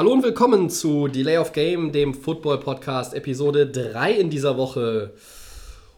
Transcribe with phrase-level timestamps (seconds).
[0.00, 5.12] Hallo und willkommen zu Delay of Game, dem Football Podcast, Episode 3 in dieser Woche.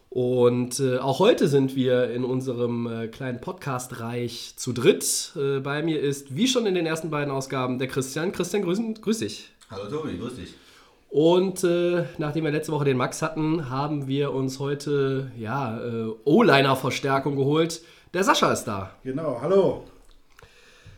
[0.09, 5.31] Und äh, auch heute sind wir in unserem äh, kleinen Podcast-Reich zu dritt.
[5.37, 8.33] Äh, bei mir ist, wie schon in den ersten beiden Ausgaben, der Christian.
[8.33, 9.51] Christian, grüß, grüß dich.
[9.71, 10.53] Hallo Tobi, grüß dich.
[11.09, 16.09] Und äh, nachdem wir letzte Woche den Max hatten, haben wir uns heute ja, äh,
[16.25, 17.81] O-Liner-Verstärkung geholt.
[18.13, 18.97] Der Sascha ist da.
[19.05, 19.85] Genau, hallo.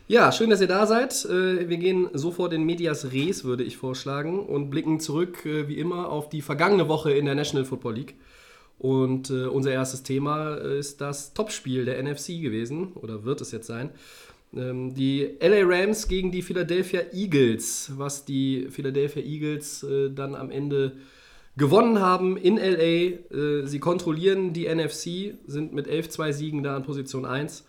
[0.08, 1.24] Ja, schön, dass ihr da seid.
[1.24, 5.78] Äh, wir gehen sofort in Medias Res, würde ich vorschlagen, und blicken zurück, äh, wie
[5.78, 8.14] immer, auf die vergangene Woche in der National Football League.
[8.78, 13.66] Und äh, unser erstes Thema ist das Topspiel der NFC gewesen, oder wird es jetzt
[13.66, 13.90] sein.
[14.54, 19.84] Ähm, die LA Rams gegen die Philadelphia Eagles, was die Philadelphia Eagles
[20.14, 20.92] dann am Ende
[21.56, 23.66] gewonnen haben in LA.
[23.66, 27.64] sie kontrollieren die NFC, sind mit 11-2 Siegen da an Position 1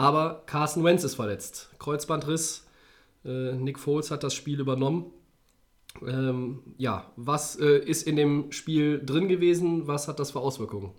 [0.00, 1.68] aber Carson Wentz ist verletzt.
[1.78, 2.66] Kreuzbandriss.
[3.22, 5.12] Äh, Nick Foles hat das Spiel übernommen.
[6.06, 9.86] Ähm, ja, was äh, ist in dem Spiel drin gewesen?
[9.86, 10.92] Was hat das für Auswirkungen?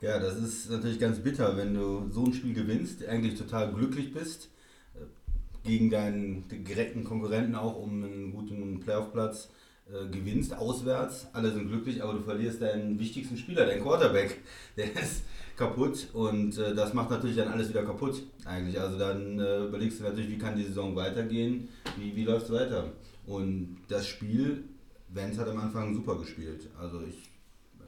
[0.00, 4.14] Ja, das ist natürlich ganz bitter, wenn du so ein Spiel gewinnst, eigentlich total glücklich
[4.14, 4.48] bist,
[4.94, 9.50] äh, gegen deinen direkten Konkurrenten auch um einen guten Playoff-Platz
[9.92, 11.26] äh, gewinnst, auswärts.
[11.34, 14.38] Alle sind glücklich, aber du verlierst deinen wichtigsten Spieler, deinen Quarterback.
[14.78, 15.22] Der ist
[15.58, 18.80] kaputt und äh, das macht natürlich dann alles wieder kaputt eigentlich.
[18.80, 22.52] Also dann äh, überlegst du natürlich, wie kann die Saison weitergehen, wie, wie läuft es
[22.52, 22.92] weiter.
[23.26, 24.64] Und das Spiel,
[25.08, 26.68] Vance hat am Anfang super gespielt.
[26.80, 27.28] Also ich,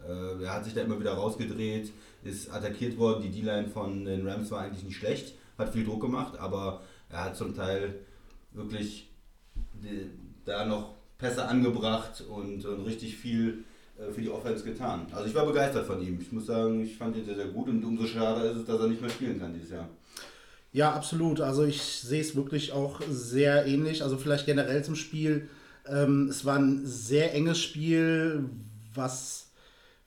[0.07, 1.93] äh, er hat sich da immer wieder rausgedreht,
[2.25, 3.23] ist attackiert worden.
[3.23, 7.25] Die D-Line von den Rams war eigentlich nicht schlecht, hat viel Druck gemacht, aber er
[7.27, 8.01] hat zum Teil
[8.53, 9.09] wirklich
[9.83, 10.11] die,
[10.45, 13.70] da noch Pässe angebracht und, und richtig viel äh,
[14.13, 15.07] für die Offense getan.
[15.13, 16.19] Also ich war begeistert von ihm.
[16.21, 18.81] Ich muss sagen, ich fand ihn sehr, sehr gut und umso schade ist es, dass
[18.81, 19.89] er nicht mehr spielen kann dieses Jahr.
[20.73, 21.41] Ja, absolut.
[21.41, 24.03] Also ich sehe es wirklich auch sehr ähnlich.
[24.03, 25.49] Also vielleicht generell zum Spiel.
[25.87, 28.45] Ähm, es war ein sehr enges Spiel,
[28.95, 29.51] was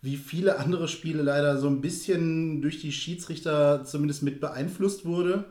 [0.01, 5.46] wie viele andere Spiele leider so ein bisschen durch die Schiedsrichter zumindest mit beeinflusst wurde.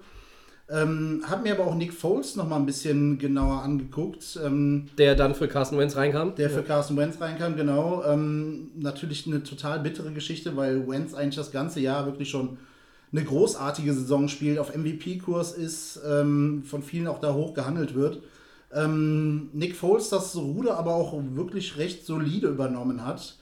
[0.72, 4.38] Ähm, hab mir aber auch Nick Foles noch mal ein bisschen genauer angeguckt.
[4.42, 6.34] Ähm, der dann für Carson Wentz reinkam?
[6.36, 6.62] Der für ja.
[6.62, 8.02] Carson Wentz reinkam, genau.
[8.04, 12.56] Ähm, natürlich eine total bittere Geschichte, weil Wentz eigentlich das ganze Jahr wirklich schon
[13.12, 18.22] eine großartige Saison spielt, auf MVP-Kurs ist, ähm, von vielen auch da hoch gehandelt wird.
[18.74, 23.36] Ähm, Nick Foles das Ruder aber auch wirklich recht solide übernommen hat.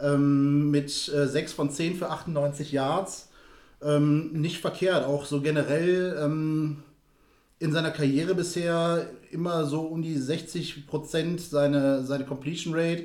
[0.00, 3.29] Ähm, mit äh, 6 von 10 für 98 Yards
[3.82, 5.04] ähm, nicht verkehrt.
[5.06, 6.82] Auch so generell ähm,
[7.58, 13.04] in seiner Karriere bisher immer so um die 60 Prozent seine, seine Completion Rate.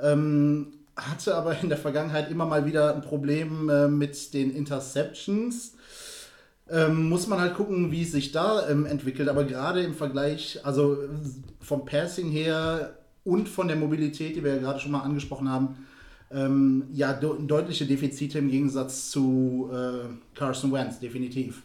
[0.00, 5.74] Ähm, hatte aber in der Vergangenheit immer mal wieder ein Problem äh, mit den Interceptions.
[6.70, 9.28] Ähm, muss man halt gucken, wie es sich da ähm, entwickelt.
[9.28, 10.98] Aber gerade im Vergleich, also
[11.60, 15.86] vom Passing her und von der Mobilität, die wir ja gerade schon mal angesprochen haben,
[16.34, 21.62] ähm, ja, de deutliche Defizite im Gegensatz zu äh, Carson Wentz, definitiv.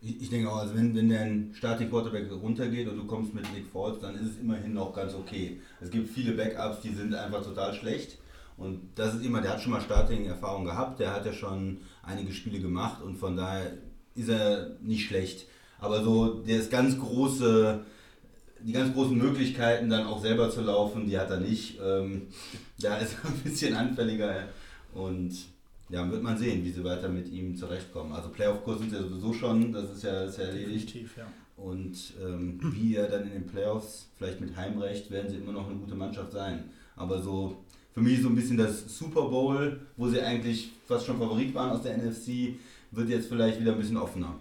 [0.00, 3.44] Ich, ich, denke auch, also wenn, wenn dein Starting Quarterback runtergeht und du kommst mit
[3.52, 5.60] Nick Foles, dann ist es immerhin noch ganz okay.
[5.80, 8.18] Es gibt viele Backups, die sind einfach total schlecht.
[8.56, 12.32] Und das ist immer, der hat schon mal Starting-Erfahrung gehabt, der hat ja schon einige
[12.32, 13.72] Spiele gemacht und von daher
[14.16, 15.46] ist er nicht schlecht.
[15.80, 17.84] Aber so das ganz große
[18.60, 21.78] die ganz großen Möglichkeiten, dann auch selber zu laufen, die hat er nicht.
[21.82, 22.28] Ähm,
[22.80, 24.48] da ist er ein bisschen anfälliger
[24.94, 25.32] und
[25.90, 28.12] ja, wird man sehen, wie sie weiter mit ihm zurechtkommen.
[28.12, 30.94] Also Playoff-Kurs sind ja sowieso schon, das ist ja, ist ja erledigt.
[31.16, 31.26] Ja.
[31.56, 35.68] Und ähm, wie er dann in den Playoffs, vielleicht mit Heimrecht, werden sie immer noch
[35.68, 36.64] eine gute Mannschaft sein.
[36.94, 37.56] Aber so
[37.92, 41.70] für mich so ein bisschen das Super Bowl, wo sie eigentlich fast schon Favorit waren
[41.70, 42.58] aus der NFC,
[42.90, 44.36] wird jetzt vielleicht wieder ein bisschen offener.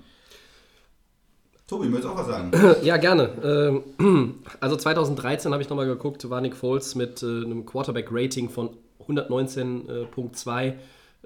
[1.67, 2.51] Tobi, möchtest du auch was sagen?
[2.83, 3.83] Ja, gerne.
[4.00, 8.69] Ähm, also 2013 habe ich nochmal geguckt, war Nick Foles mit äh, einem Quarterback-Rating von
[9.05, 10.74] 119.2,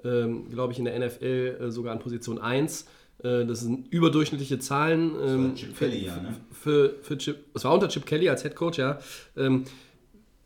[0.04, 2.86] ähm, glaube ich, in der NFL äh, sogar an Position 1.
[3.22, 5.12] Äh, das sind überdurchschnittliche Zahlen.
[5.14, 6.36] Das war ähm, Chip Kelly, ja, ne?
[6.50, 8.98] Für, für Chip, es war unter Chip Kelly als Head Coach, ja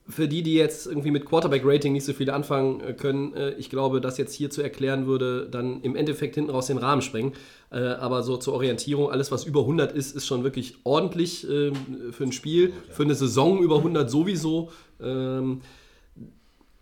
[0.08, 3.70] für die, die jetzt irgendwie mit Quarterback-Rating nicht so viel anfangen äh, können, äh, ich
[3.70, 7.32] glaube, das jetzt hier zu erklären würde, dann im Endeffekt hinten raus den Rahmen sprengen.
[7.70, 11.74] Äh, aber so zur Orientierung, alles was über 100 ist, ist schon wirklich ordentlich ähm,
[12.12, 14.70] für ein Spiel, für eine Saison über 100 sowieso.
[15.00, 15.62] Ähm,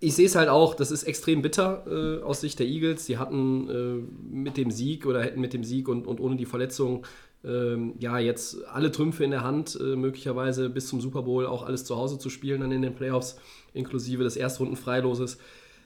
[0.00, 3.06] ich sehe es halt auch, das ist extrem bitter aus Sicht der Eagles.
[3.06, 7.06] Sie hatten mit dem Sieg oder hätten mit dem Sieg und, und ohne die Verletzung
[7.44, 11.66] ähm, ja, jetzt alle Trümpfe in der Hand, äh, möglicherweise bis zum Super Bowl auch
[11.66, 13.36] alles zu Hause zu spielen, dann in den Playoffs,
[13.72, 15.38] inklusive des Erstrunden-Freiloses.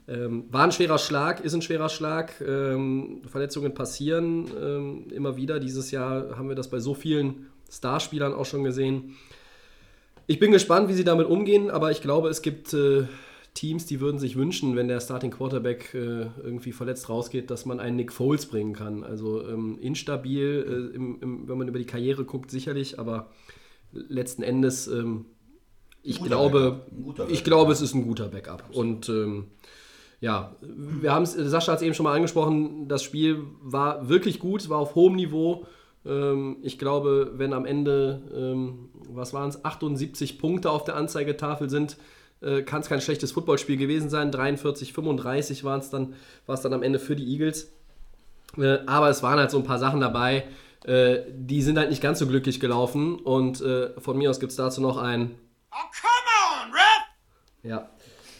[0.06, 2.40] Ähm, war ein schwerer Schlag, ist ein schwerer Schlag.
[2.40, 5.60] Ähm, Verletzungen passieren ähm, immer wieder.
[5.60, 9.16] Dieses Jahr haben wir das bei so vielen Starspielern auch schon gesehen.
[10.26, 13.06] Ich bin gespannt, wie sie damit umgehen, aber ich glaube, es gibt äh,
[13.58, 17.80] Teams, die würden sich wünschen, wenn der Starting Quarterback äh, irgendwie verletzt rausgeht, dass man
[17.80, 19.02] einen Nick Foles bringen kann.
[19.02, 23.30] Also ähm, instabil, äh, im, im, wenn man über die Karriere guckt, sicherlich, aber
[23.90, 25.24] letzten Endes, ähm,
[26.04, 26.86] ich glaube,
[27.28, 28.62] ich glaube, es ist ein guter Backup.
[28.72, 29.48] Und ähm,
[30.20, 34.38] ja, wir haben es, Sascha hat es eben schon mal angesprochen, das Spiel war wirklich
[34.38, 35.66] gut, war auf hohem Niveau.
[36.06, 41.68] Ähm, ich glaube, wenn am Ende, ähm, was waren es, 78 Punkte auf der Anzeigetafel
[41.68, 41.96] sind,
[42.40, 44.30] äh, kann es kein schlechtes Footballspiel gewesen sein.
[44.30, 46.14] 43, 35 waren es dann,
[46.46, 47.72] war es dann am Ende für die Eagles.
[48.56, 50.44] Äh, aber es waren halt so ein paar Sachen dabei,
[50.84, 53.16] äh, die sind halt nicht ganz so glücklich gelaufen.
[53.16, 55.34] Und äh, von mir aus gibt es dazu noch ein.
[55.72, 57.70] Oh, come on, Ref!
[57.70, 57.88] Ja.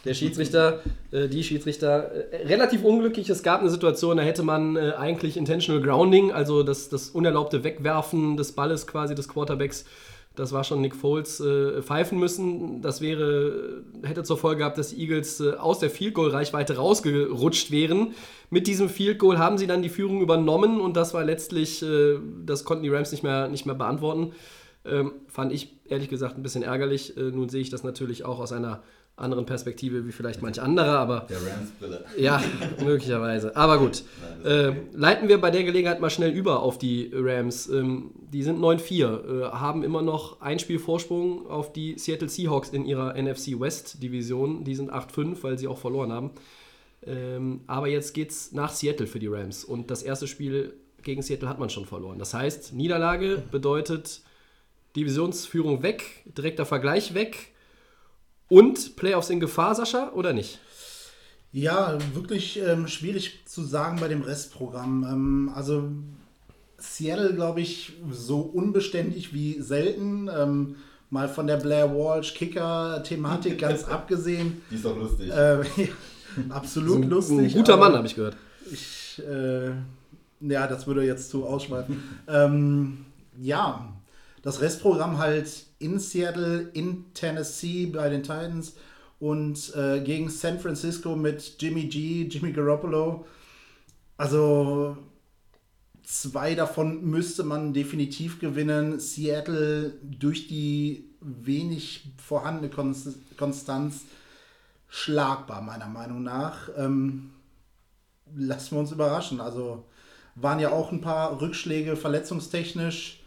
[0.05, 0.81] Der Schiedsrichter,
[1.11, 3.29] äh, die Schiedsrichter, äh, relativ unglücklich.
[3.29, 8.37] Es gab eine Situation, da hätte man eigentlich Intentional Grounding, also das, das unerlaubte Wegwerfen
[8.37, 9.85] des Balles quasi des Quarterbacks,
[10.39, 12.81] das war schon Nick Foles, äh, pfeifen müssen.
[12.81, 16.77] Das wäre, hätte zur Folge gehabt, dass die Eagles äh, aus der Field Goal Reichweite
[16.77, 18.15] rausgerutscht wären.
[18.49, 22.19] Mit diesem Field Goal haben sie dann die Führung übernommen und das war letztlich, äh,
[22.47, 24.33] das konnten die Rams nicht mehr, nicht mehr beantworten.
[24.85, 27.17] Ähm, fand ich ehrlich gesagt ein bisschen ärgerlich.
[27.17, 28.83] Äh, nun sehe ich das natürlich auch aus einer
[29.19, 31.27] anderen Perspektive wie vielleicht manch andere, aber.
[31.29, 32.05] Der Rams-Brille.
[32.17, 32.43] Ja,
[32.83, 33.55] möglicherweise.
[33.57, 34.03] Aber gut.
[34.45, 37.69] Äh, leiten wir bei der Gelegenheit mal schnell über auf die Rams.
[37.69, 42.71] Ähm, die sind 9-4, äh, haben immer noch ein Spiel Vorsprung auf die Seattle Seahawks
[42.71, 44.65] in ihrer NFC West Division.
[44.65, 46.31] Die sind 8-5, weil sie auch verloren haben.
[47.07, 49.65] Ähm, aber jetzt geht's nach Seattle für die Rams.
[49.65, 52.19] Und das erste Spiel gegen Seattle hat man schon verloren.
[52.19, 54.23] Das heißt, Niederlage bedeutet
[54.97, 57.53] Divisionsführung weg, direkter Vergleich weg
[58.49, 60.59] und Playoffs in Gefahr, Sascha, oder nicht?
[61.53, 65.07] Ja, wirklich ähm, schwierig zu sagen bei dem Restprogramm.
[65.11, 65.91] Ähm, also
[66.77, 70.29] Seattle, glaube ich, so unbeständig wie selten.
[70.35, 70.77] Ähm,
[71.11, 74.61] mal von der Blair Walsh Kicker-Thematik ganz abgesehen.
[74.71, 75.31] Die ist doch lustig.
[75.31, 75.89] Äh, ja,
[76.51, 77.39] absolut so, lustig.
[77.39, 78.37] Ein guter Mann, habe ich gehört.
[78.71, 79.71] Ich, äh,
[80.41, 82.03] ja, das würde jetzt zu ausschweifen.
[82.29, 83.07] ähm,
[83.41, 83.89] ja,
[84.43, 88.75] das Restprogramm halt in Seattle, in Tennessee bei den Titans
[89.21, 93.27] und äh, gegen San Francisco mit Jimmy G, Jimmy Garoppolo.
[94.17, 94.97] Also
[96.03, 99.01] zwei davon müsste man definitiv gewinnen.
[99.01, 102.71] Seattle durch die wenig vorhandene
[103.37, 104.03] Konstanz
[104.89, 106.71] schlagbar, meiner Meinung nach.
[106.77, 107.31] Ähm,
[108.35, 109.41] lassen wir uns überraschen.
[109.41, 109.85] Also
[110.35, 113.18] waren ja auch ein paar Rückschläge verletzungstechnisch.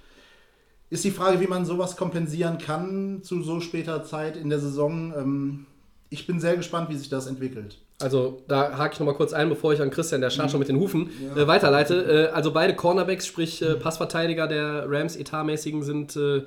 [0.92, 5.14] Ist die Frage, wie man sowas kompensieren kann zu so später Zeit in der Saison.
[5.18, 5.66] Ähm,
[6.10, 7.78] ich bin sehr gespannt, wie sich das entwickelt.
[8.02, 10.68] Also da hake ich nochmal kurz ein, bevor ich an Christian, der Schar schon mit
[10.68, 11.44] den Hufen, ja.
[11.44, 12.30] äh, weiterleite.
[12.32, 16.44] Äh, also beide Cornerbacks, sprich äh, Passverteidiger der Rams etatmäßigen, sind äh,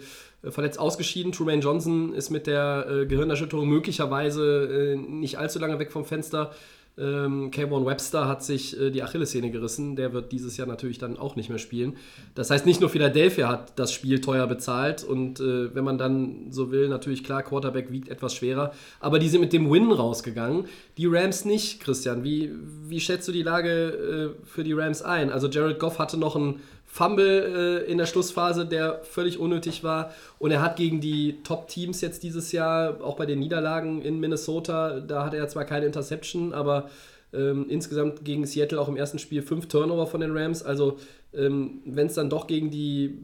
[0.50, 1.32] verletzt ausgeschieden.
[1.32, 6.52] Truman Johnson ist mit der äh, Gehirnerschütterung möglicherweise äh, nicht allzu lange weg vom Fenster.
[6.96, 9.96] Ähm, Kayvon Webster hat sich äh, die Achillessehne gerissen.
[9.96, 11.96] Der wird dieses Jahr natürlich dann auch nicht mehr spielen.
[12.34, 16.52] Das heißt, nicht nur Philadelphia hat das Spiel teuer bezahlt und äh, wenn man dann
[16.52, 18.72] so will, natürlich klar, Quarterback wiegt etwas schwerer.
[19.00, 20.66] Aber die sind mit dem Win rausgegangen.
[20.96, 22.22] Die Rams nicht, Christian.
[22.22, 22.52] Wie,
[22.86, 25.30] wie schätzt du die Lage äh, für die Rams ein?
[25.30, 26.60] Also Jared Goff hatte noch ein
[26.94, 30.12] Fumble äh, in der Schlussphase, der völlig unnötig war.
[30.38, 35.00] Und er hat gegen die Top-Teams jetzt dieses Jahr, auch bei den Niederlagen in Minnesota,
[35.00, 36.88] da hatte er zwar keine Interception, aber
[37.32, 40.62] ähm, insgesamt gegen Seattle auch im ersten Spiel fünf Turnover von den Rams.
[40.62, 40.98] Also
[41.32, 43.18] ähm, wenn es dann doch gegen die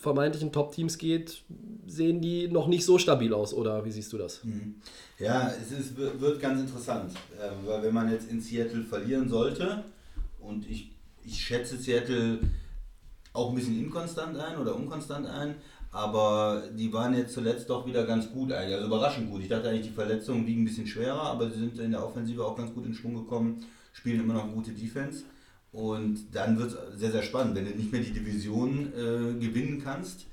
[0.00, 1.42] vermeintlichen Top-Teams geht,
[1.86, 4.42] sehen die noch nicht so stabil aus, oder wie siehst du das?
[4.42, 4.74] Mhm.
[5.20, 9.84] Ja, es ist, wird ganz interessant, äh, weil wenn man jetzt in Seattle verlieren sollte,
[10.40, 10.90] und ich,
[11.24, 12.40] ich schätze Seattle
[13.32, 15.56] auch ein bisschen inkonstant ein oder unkonstant ein,
[15.90, 19.42] aber die waren jetzt zuletzt doch wieder ganz gut eigentlich, also überraschend gut.
[19.42, 22.44] Ich dachte eigentlich, die Verletzungen liegen ein bisschen schwerer, aber sie sind in der Offensive
[22.44, 25.24] auch ganz gut in Schwung gekommen, spielen immer noch eine gute Defense.
[25.70, 27.54] Und dann wird es sehr, sehr spannend.
[27.54, 30.26] Wenn du nicht mehr die Division äh, gewinnen kannst,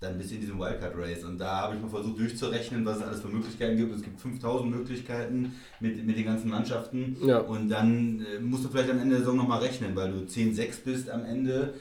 [0.00, 1.24] dann bist du in diesem Wildcard-Race.
[1.24, 3.94] Und da habe ich mal versucht durchzurechnen, was es alles für Möglichkeiten gibt.
[3.94, 7.16] Es gibt 5000 Möglichkeiten mit, mit den ganzen Mannschaften.
[7.24, 7.38] Ja.
[7.38, 10.84] Und dann äh, musst du vielleicht am Ende der Saison nochmal rechnen, weil du 10-6
[10.84, 11.74] bist am Ende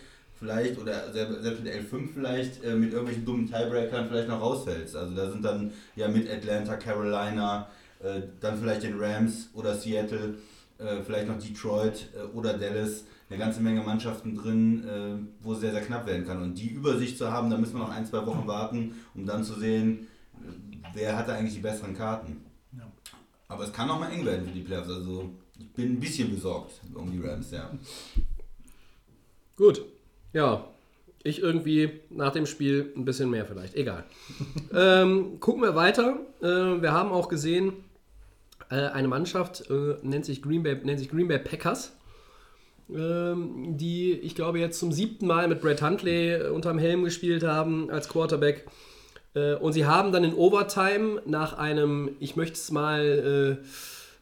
[0.45, 4.95] vielleicht oder selbst mit L5 vielleicht äh, mit irgendwelchen dummen Tiebreakern vielleicht noch rausfällst.
[4.95, 7.67] Also da sind dann ja mit Atlanta, Carolina,
[7.99, 10.35] äh, dann vielleicht den Rams oder Seattle,
[10.77, 15.61] äh, vielleicht noch Detroit äh, oder Dallas eine ganze Menge Mannschaften drin, äh, wo es
[15.61, 16.41] sehr, sehr knapp werden kann.
[16.41, 19.43] Und die Übersicht zu haben, da müssen wir noch ein, zwei Wochen warten, um dann
[19.43, 20.07] zu sehen,
[20.93, 22.45] wer hat da eigentlich die besseren Karten.
[22.77, 22.87] Ja.
[23.47, 24.89] Aber es kann auch mal eng werden für die Playoffs.
[24.89, 27.71] Also ich bin ein bisschen besorgt um die Rams, ja.
[29.55, 29.81] Gut,
[30.35, 30.65] ja,
[31.23, 33.73] Ich irgendwie nach dem Spiel ein bisschen mehr vielleicht.
[33.73, 34.03] Egal.
[34.73, 36.17] ähm, gucken wir weiter.
[36.41, 37.73] Äh, wir haben auch gesehen,
[38.69, 41.93] äh, eine Mannschaft äh, nennt, sich Green Bay, nennt sich Green Bay Packers,
[42.93, 47.43] ähm, die, ich glaube, jetzt zum siebten Mal mit Brett Huntley äh, unterm Helm gespielt
[47.43, 48.67] haben als Quarterback.
[49.35, 53.65] Äh, und sie haben dann in Overtime nach einem, ich möchte es mal äh,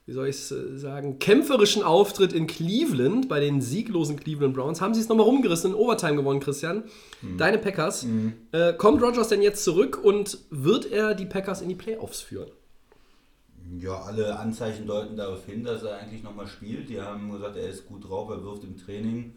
[0.06, 4.82] wie soll ich es äh, sagen, kämpferischen Auftritt in Cleveland, bei den sieglosen Cleveland Browns,
[4.82, 6.84] haben sie es nochmal rumgerissen, in Overtime gewonnen, Christian.
[7.22, 7.38] Mhm.
[7.38, 8.04] Deine Packers.
[8.04, 8.34] Mhm.
[8.52, 12.52] Äh, kommt Rogers denn jetzt zurück und wird er die Packers in die Playoffs führen?
[13.80, 16.90] Ja, alle Anzeichen deuten darauf hin, dass er eigentlich nochmal spielt.
[16.90, 19.36] Die haben gesagt, er ist gut drauf, er wirft im Training.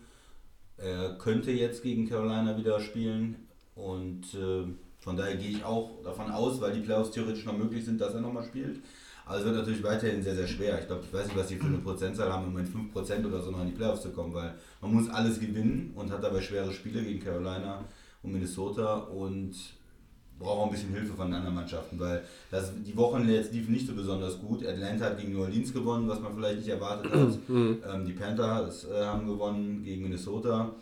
[0.78, 3.36] Er könnte jetzt gegen Carolina wieder spielen
[3.76, 4.64] und äh,
[4.98, 8.14] von daher gehe ich auch davon aus, weil die Playoffs theoretisch noch möglich sind, dass
[8.14, 8.80] er nochmal spielt.
[9.26, 10.78] Aber es wird natürlich weiterhin sehr, sehr schwer.
[10.80, 13.42] Ich glaube, ich weiß nicht, was die für eine Prozentzahl haben, um mit 5% oder
[13.42, 16.40] so noch in die Playoffs zu kommen, weil man muss alles gewinnen und hat dabei
[16.40, 17.84] schwere Spiele gegen Carolina
[18.22, 19.52] und Minnesota und
[20.38, 23.72] braucht auch ein bisschen Hilfe von den anderen Mannschaften, weil das, die Wochen jetzt liefen
[23.72, 24.64] nicht so besonders gut.
[24.64, 27.38] Atlanta hat gegen New Orleans gewonnen, was man vielleicht nicht erwartet hat.
[27.48, 27.78] Mhm.
[27.88, 30.72] ähm, die Panthers äh, haben gewonnen gegen Minnesota,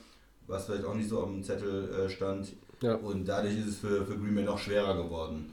[0.47, 2.53] was vielleicht auch nicht so auf dem Zettel äh, stand.
[2.81, 2.95] Ja.
[2.97, 5.53] Und dadurch ist es für, für Green Bay noch schwerer geworden.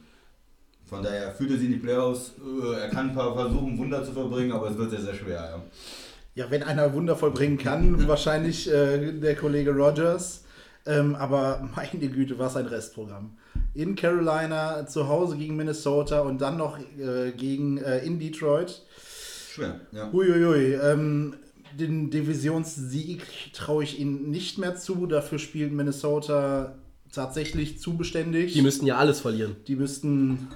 [0.92, 2.34] Von daher fühlt er sich in die Playoffs.
[2.38, 5.64] Äh, er kann ein paar versuchen, Wunder zu verbringen, aber es wird sehr, sehr schwer.
[6.36, 10.44] Ja, ja wenn einer Wunder vollbringen kann, wahrscheinlich äh, der Kollege Rogers.
[10.86, 13.38] Ähm, aber meine Güte, was ein Restprogramm.
[13.74, 18.82] In Carolina, zu Hause gegen Minnesota und dann noch äh, gegen äh, in Detroit.
[19.54, 20.12] Schwer, ja.
[20.12, 20.74] Uiuiui.
[20.74, 21.36] Ähm,
[21.80, 25.06] den Divisionssieg traue ich ihnen nicht mehr zu.
[25.06, 26.76] Dafür spielt Minnesota
[27.14, 28.52] tatsächlich zu beständig.
[28.52, 29.56] Die müssten ja alles verlieren.
[29.68, 30.50] Die müssten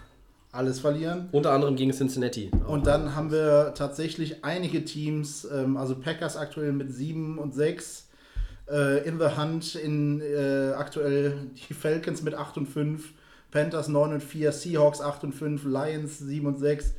[0.56, 1.30] alles verlieren.
[1.32, 2.50] Unter anderem gegen Cincinnati.
[2.68, 8.08] Und dann haben wir tatsächlich einige Teams, ähm, also Packers aktuell mit 7 und 6,
[8.70, 11.38] äh, in the Hunt, in äh, aktuell
[11.70, 13.14] die Falcons mit 8 und 5,
[13.52, 16.94] Panthers 9 und 4, Seahawks 8 und 5, Lions 7 und 6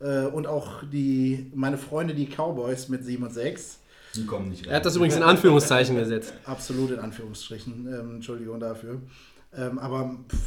[0.00, 3.78] äh, und auch die, meine Freunde, die Cowboys mit 7 und 6.
[4.14, 4.70] Die kommen nicht rein.
[4.70, 6.32] Er hat das übrigens in Anführungszeichen gesetzt.
[6.44, 7.86] Absolut in Anführungsstrichen.
[7.86, 9.00] Ähm, Entschuldigung dafür.
[9.56, 10.38] Ähm, aber pff,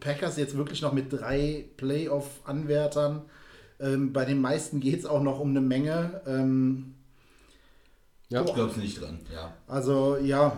[0.00, 3.22] Packers jetzt wirklich noch mit drei Playoff-Anwärtern.
[3.80, 6.20] Ähm, bei den meisten geht es auch noch um eine Menge.
[6.26, 6.94] Ähm,
[8.28, 9.20] ja, ich glaube nicht dran.
[9.32, 9.54] Ja.
[9.66, 10.56] Also ja,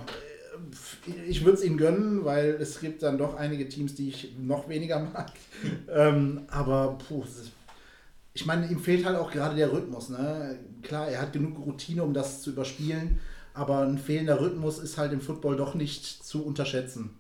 [1.29, 4.69] ich würde es ihnen gönnen, weil es gibt dann doch einige Teams, die ich noch
[4.69, 5.33] weniger mag.
[5.89, 7.25] ähm, aber puh,
[8.33, 10.09] ich meine, ihm fehlt halt auch gerade der Rhythmus.
[10.09, 10.59] Ne?
[10.83, 13.21] Klar, er hat genug Routine, um das zu überspielen,
[13.55, 17.11] aber ein fehlender Rhythmus ist halt im Football doch nicht zu unterschätzen.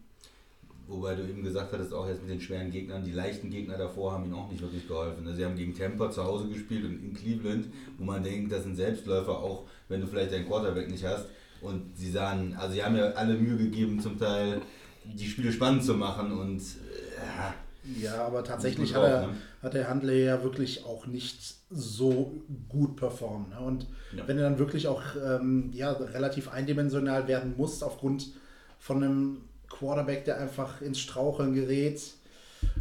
[0.86, 4.12] Wobei du eben gesagt hattest, auch jetzt mit den schweren Gegnern, die leichten Gegner davor
[4.12, 5.26] haben ihnen auch nicht wirklich geholfen.
[5.26, 8.64] Also sie haben gegen Tampa zu Hause gespielt und in Cleveland, wo man denkt, das
[8.64, 11.26] sind Selbstläufer, auch wenn du vielleicht deinen Quarterback nicht hast.
[11.62, 14.60] Und sie sahen, also sie haben ja alle Mühe gegeben, zum Teil
[15.04, 19.34] die Spiele spannend zu machen und äh, ja, aber tatsächlich hat, er, ne?
[19.62, 22.32] hat der Handley ja wirklich auch nicht so
[22.68, 23.50] gut performt.
[23.50, 23.60] Ne?
[23.60, 23.86] Und
[24.16, 24.26] ja.
[24.26, 28.32] wenn er dann wirklich auch ähm, ja, relativ eindimensional werden muss, aufgrund
[28.78, 32.00] von einem Quarterback, der einfach ins Straucheln gerät,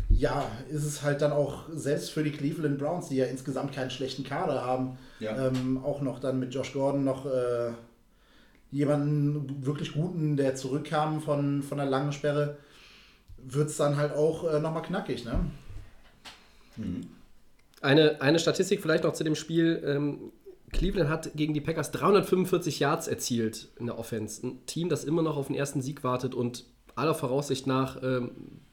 [0.09, 3.89] ja, ist es halt dann auch selbst für die Cleveland Browns, die ja insgesamt keinen
[3.89, 5.47] schlechten Kader haben, ja.
[5.47, 7.71] ähm, auch noch dann mit Josh Gordon noch äh,
[8.71, 12.57] jemanden wirklich guten, der zurückkam von, von der langen Sperre,
[13.37, 15.25] wird es dann halt auch äh, nochmal knackig.
[15.25, 15.45] Ne?
[16.77, 17.07] Mhm.
[17.81, 19.83] Eine, eine Statistik vielleicht noch zu dem Spiel.
[19.85, 20.31] Ähm,
[20.71, 24.45] Cleveland hat gegen die Packers 345 Yards erzielt in der Offense.
[24.45, 28.31] Ein Team, das immer noch auf den ersten Sieg wartet und aller Voraussicht nach ähm,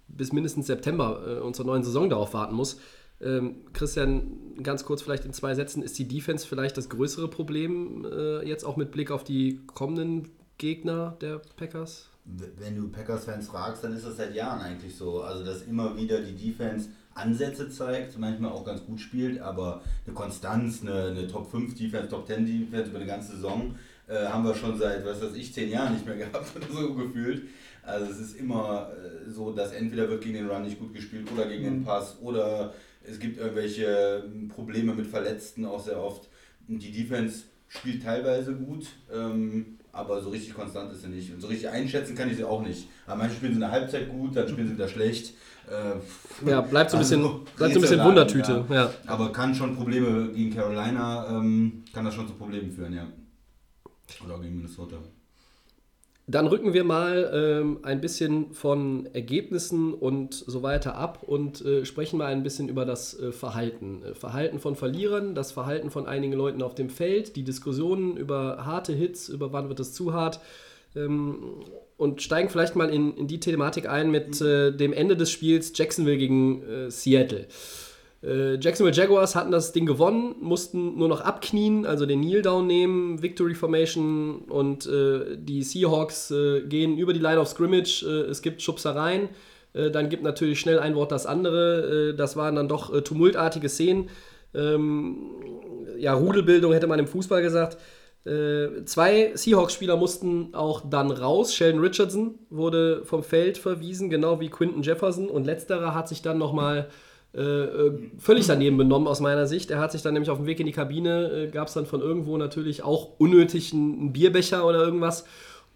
[0.09, 2.79] bis mindestens September äh, unserer neuen Saison darauf warten muss.
[3.21, 8.07] Ähm, Christian, ganz kurz vielleicht in zwei Sätzen, ist die Defense vielleicht das größere Problem
[8.11, 12.09] äh, jetzt auch mit Blick auf die kommenden Gegner der Packers?
[12.25, 15.23] Wenn du Packers-Fans fragst, dann ist das seit Jahren eigentlich so.
[15.23, 20.15] Also, dass immer wieder die Defense Ansätze zeigt, manchmal auch ganz gut spielt, aber eine
[20.15, 23.75] Konstanz, eine, eine Top 5 Defense, Top 10 Defense über eine ganze Saison
[24.11, 26.95] äh, haben wir schon seit, was weiß ich, zehn Jahren nicht mehr gehabt oder so
[26.95, 27.49] gefühlt.
[27.90, 31.28] Also es ist immer äh, so, dass entweder wird gegen den Run nicht gut gespielt
[31.32, 31.85] oder gegen den mhm.
[31.85, 36.28] Pass oder es gibt irgendwelche ähm, Probleme mit Verletzten auch sehr oft.
[36.68, 41.32] Die Defense spielt teilweise gut, ähm, aber so richtig konstant ist sie nicht.
[41.32, 42.88] Und so richtig einschätzen kann ich sie auch nicht.
[43.06, 45.35] Aber manchmal spielen sie eine Halbzeit gut, dann spielen sie wieder schlecht.
[45.68, 48.64] Äh, ja, bleibt so ein bisschen, also, bleibt so ein bisschen Wundertüte.
[48.68, 48.75] Ja.
[48.75, 48.90] ja.
[49.06, 53.06] Aber kann schon Probleme gegen Carolina, ähm, kann das schon zu Problemen führen, ja.
[54.25, 54.97] Oder gegen Minnesota.
[56.30, 61.84] Dann rücken wir mal ähm, ein bisschen von Ergebnissen und so weiter ab und äh,
[61.84, 64.04] sprechen mal ein bisschen über das äh, Verhalten.
[64.04, 68.64] Äh, Verhalten von Verlierern, das Verhalten von einigen Leuten auf dem Feld, die Diskussionen über
[68.64, 70.38] harte Hits, über wann wird es zu hart.
[70.94, 71.64] Ähm,
[71.96, 75.72] und steigen vielleicht mal in, in die Thematik ein mit äh, dem Ende des Spiels
[75.75, 77.49] Jacksonville gegen äh, Seattle.
[78.23, 82.67] Äh, Jacksonville Jaguars hatten das Ding gewonnen, mussten nur noch abknien, also den Kneel Down
[82.67, 88.03] nehmen, Victory Formation und äh, die Seahawks äh, gehen über die Line of Scrimmage.
[88.03, 89.31] Äh, es gibt Schubsereien.
[89.73, 92.11] Äh, dann gibt natürlich schnell ein Wort das andere.
[92.11, 94.11] Äh, das waren dann doch tumultartige Szenen.
[94.55, 95.31] Ähm,
[95.99, 97.79] ja, Rudelbildung hätte man im Fußball gesagt.
[98.27, 101.55] Äh, zwei Seahawks-Spieler mussten auch dann raus.
[101.55, 105.31] Sheldon Richardson wurde vom Feld verwiesen, genau wie Quinton Jefferson.
[105.31, 106.89] Und letzterer hat sich dann nochmal
[107.32, 109.70] äh, äh, völlig daneben benommen aus meiner Sicht.
[109.70, 111.87] Er hat sich dann nämlich auf dem Weg in die Kabine, äh, gab es dann
[111.87, 115.25] von irgendwo natürlich auch unnötig einen Bierbecher oder irgendwas.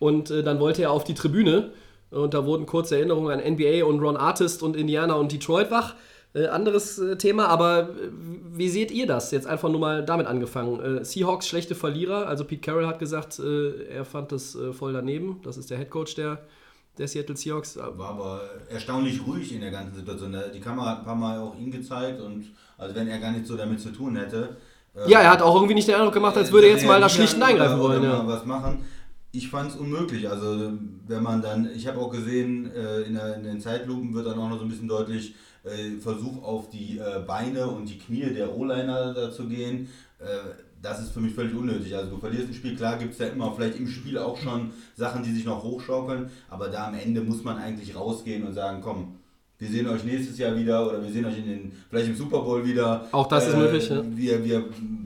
[0.00, 1.70] Und äh, dann wollte er auf die Tribüne.
[2.10, 5.94] Und da wurden kurze Erinnerungen an NBA und Ron Artist und Indiana und Detroit wach.
[6.34, 7.90] Äh, anderes äh, Thema, aber
[8.52, 9.30] wie seht ihr das?
[9.30, 11.04] Jetzt einfach nur mal damit angefangen.
[11.04, 15.40] Seahawks schlechte Verlierer, also Pete Carroll hat gesagt, er fand das voll daneben.
[15.44, 16.40] Das ist der Head Coach der,
[16.98, 17.76] der Seattle Seahawks.
[17.76, 20.36] War aber erstaunlich ruhig in der ganzen Situation.
[20.54, 22.46] Die Kamera hat ein paar Mal auch ihn gezeigt und
[22.78, 24.56] also wenn er gar nichts so damit zu tun hätte.
[25.06, 27.08] ja, er hat auch irgendwie nicht den Eindruck gemacht, als würde er jetzt mal da
[27.08, 28.02] schlichten eingreifen wollen.
[28.02, 28.26] Ja.
[28.26, 28.84] Was machen.
[29.32, 30.28] Ich fand es unmöglich.
[30.28, 30.72] Also
[31.08, 32.70] wenn man dann, ich habe auch gesehen,
[33.06, 35.34] in, der, in den Zeitlupen wird dann auch noch so ein bisschen deutlich,
[35.64, 40.24] äh, Versuch auf die äh, Beine und die Knie der O-Liner da zu gehen, äh,
[40.84, 41.96] das ist für mich völlig unnötig.
[41.96, 44.70] Also du verlierst ein Spiel, klar gibt es ja immer vielleicht im Spiel auch schon
[44.96, 48.80] Sachen, die sich noch hochschaukeln, aber da am Ende muss man eigentlich rausgehen und sagen,
[48.82, 49.16] komm,
[49.58, 52.40] wir sehen euch nächstes Jahr wieder oder wir sehen euch in den, vielleicht im Super
[52.40, 53.06] Bowl wieder.
[53.12, 54.02] Auch das äh, ist möglich, ja.
[54.10, 54.64] Wir, wir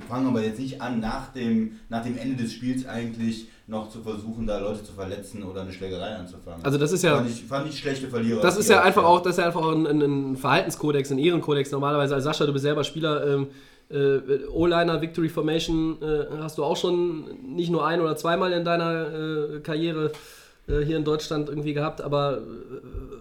[0.08, 4.00] fangen aber jetzt nicht an, nach dem, nach dem Ende des Spiels eigentlich noch zu
[4.00, 6.64] versuchen, da Leute zu verletzen oder eine Schlägerei anzufangen.
[6.64, 7.16] Also das ist ja...
[7.16, 8.40] Fand ich, fand ich schlechte Verlierer.
[8.40, 11.70] Das ist ja einfach auch, das ist ja einfach auch ein, ein Verhaltenskodex, ein Ehrenkodex
[11.70, 12.14] normalerweise.
[12.14, 13.48] Als Sascha, du bist selber Spieler, ähm,
[13.90, 18.64] äh, O-Liner, Victory Formation äh, hast du auch schon nicht nur ein oder zweimal in
[18.64, 20.12] deiner äh, Karriere
[20.68, 22.40] äh, hier in Deutschland irgendwie gehabt, aber äh,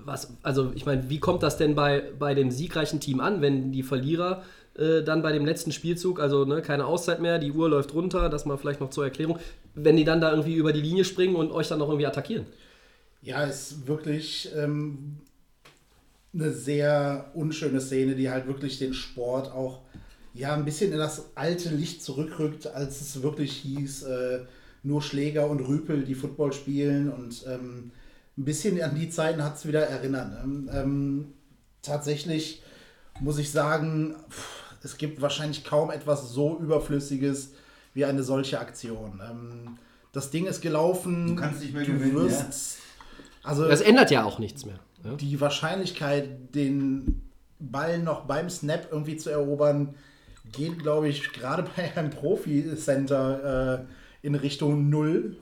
[0.06, 3.72] was, also ich meine, wie kommt das denn bei, bei dem siegreichen Team an, wenn
[3.72, 4.44] die Verlierer
[4.78, 8.30] äh, dann bei dem letzten Spielzug, also ne, keine Auszeit mehr, die Uhr läuft runter,
[8.30, 9.40] das mal vielleicht noch zur Erklärung,
[9.74, 12.46] wenn die dann da irgendwie über die Linie springen und euch dann noch irgendwie attackieren.
[13.22, 15.18] Ja, ist wirklich ähm,
[16.34, 19.82] eine sehr unschöne Szene, die halt wirklich den Sport auch
[20.38, 24.40] ja ein bisschen in das alte Licht zurückrückt, als es wirklich hieß, äh,
[24.84, 27.92] nur Schläger und Rüpel, die Football spielen und ähm,
[28.38, 30.32] ein bisschen an die Zeiten hat es wieder erinnert.
[30.44, 31.26] Ähm, ähm,
[31.82, 32.62] tatsächlich
[33.20, 37.54] muss ich sagen, pff, es gibt wahrscheinlich kaum etwas so Überflüssiges
[37.94, 39.22] wie eine solche Aktion.
[39.28, 39.78] Ähm,
[40.12, 41.28] das Ding ist gelaufen.
[41.28, 42.16] Du kannst nicht mehr gewinnen.
[42.16, 43.50] Wirst, ja.
[43.50, 44.80] also das ändert ja auch nichts mehr.
[45.04, 45.16] Ja?
[45.16, 47.24] Die Wahrscheinlichkeit, den
[47.60, 49.96] Ball noch beim Snap irgendwie zu erobern,
[50.52, 53.86] geht, glaube ich, gerade bei einem Profi-Center
[54.24, 55.38] äh, in Richtung Null.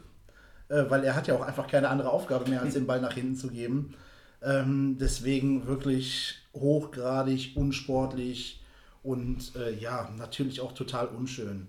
[0.67, 3.13] Äh, weil er hat ja auch einfach keine andere Aufgabe mehr, als den Ball nach
[3.13, 3.93] hinten zu geben.
[4.41, 8.63] Ähm, deswegen wirklich hochgradig, unsportlich
[9.03, 11.67] und äh, ja, natürlich auch total unschön.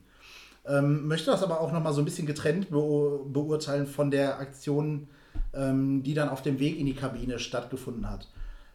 [0.66, 5.09] Ähm, möchte das aber auch nochmal so ein bisschen getrennt be beurteilen von der Aktion,
[5.55, 8.29] ähm, die dann auf dem Weg in die Kabine stattgefunden hat.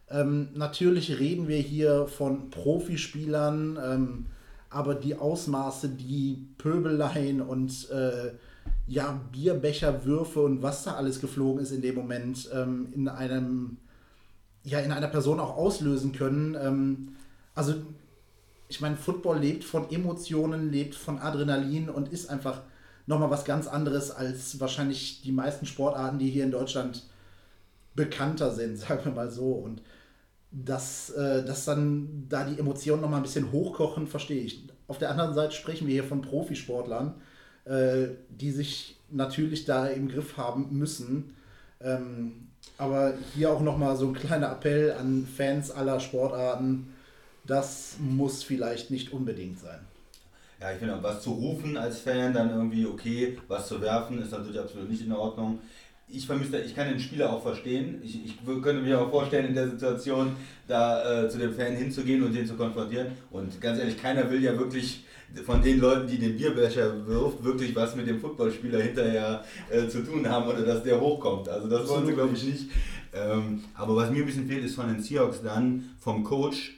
[0.09, 4.25] Ähm, natürlich reden wir hier von Profispielern, ähm,
[4.71, 8.31] aber die Ausmaße, die Pöbeleien und äh,
[8.87, 13.77] ja, Bierbecherwürfe und was da alles geflogen ist in dem Moment ähm, in einem
[14.63, 16.55] ja in einer Person auch auslösen können.
[16.55, 17.15] Ähm,
[17.53, 17.75] also
[18.69, 22.61] ich meine, Football lebt von Emotionen, lebt von Adrenalin und ist einfach
[23.05, 27.03] nochmal was ganz anderes als wahrscheinlich die meisten Sportarten, die hier in Deutschland
[27.95, 29.51] bekannter sind, sagen wir mal so.
[29.51, 29.81] Und
[30.51, 34.67] dass, äh, dass dann da die Emotionen nochmal ein bisschen hochkochen, verstehe ich.
[34.87, 37.15] Auf der anderen Seite sprechen wir hier von Profisportlern,
[37.65, 41.35] äh, die sich natürlich da im Griff haben müssen.
[41.81, 46.93] Ähm, aber hier auch nochmal so ein kleiner Appell an Fans aller Sportarten
[47.45, 49.79] das muss vielleicht nicht unbedingt sein.
[50.59, 54.31] Ja, ich finde, was zu rufen als Fan, dann irgendwie okay, was zu werfen, ist
[54.31, 55.59] natürlich absolut nicht in Ordnung.
[56.11, 58.01] Ich vermisse, ich kann den Spieler auch verstehen.
[58.03, 60.35] Ich, ich könnte mir auch vorstellen, in der Situation
[60.67, 63.07] da äh, zu dem Fan hinzugehen und den zu konfrontieren.
[63.31, 65.05] Und ganz ehrlich, keiner will ja wirklich
[65.45, 70.03] von den Leuten, die den Bierbecher wirft, wirklich was mit dem Footballspieler hinterher äh, zu
[70.03, 71.47] tun haben oder dass der hochkommt.
[71.47, 72.71] Also das wollen sie, glaube ich, nicht.
[73.13, 76.77] Ähm, aber was mir ein bisschen fehlt, ist von den Seahawks dann vom Coach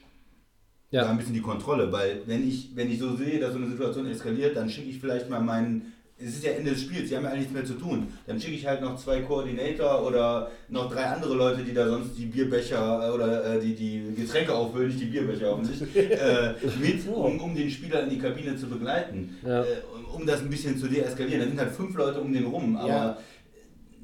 [0.94, 1.02] ja.
[1.02, 3.68] da ein bisschen die Kontrolle, weil wenn ich, wenn ich so sehe, dass so eine
[3.68, 7.16] Situation eskaliert, dann schicke ich vielleicht mal meinen, es ist ja Ende des Spiels, sie
[7.16, 10.50] haben ja eigentlich nichts mehr zu tun, dann schicke ich halt noch zwei Koordinator oder
[10.68, 14.54] noch drei andere Leute, die da sonst die Bierbecher äh, oder äh, die, die Getränke
[14.54, 18.66] auffüllen, nicht die Bierbecher hoffentlich, äh, mit, um, um den Spieler in die Kabine zu
[18.68, 19.62] begleiten, ja.
[19.62, 19.66] äh,
[20.14, 21.40] um das ein bisschen zu deeskalieren.
[21.40, 22.88] Da sind halt fünf Leute um den rum, aber...
[22.88, 23.18] Ja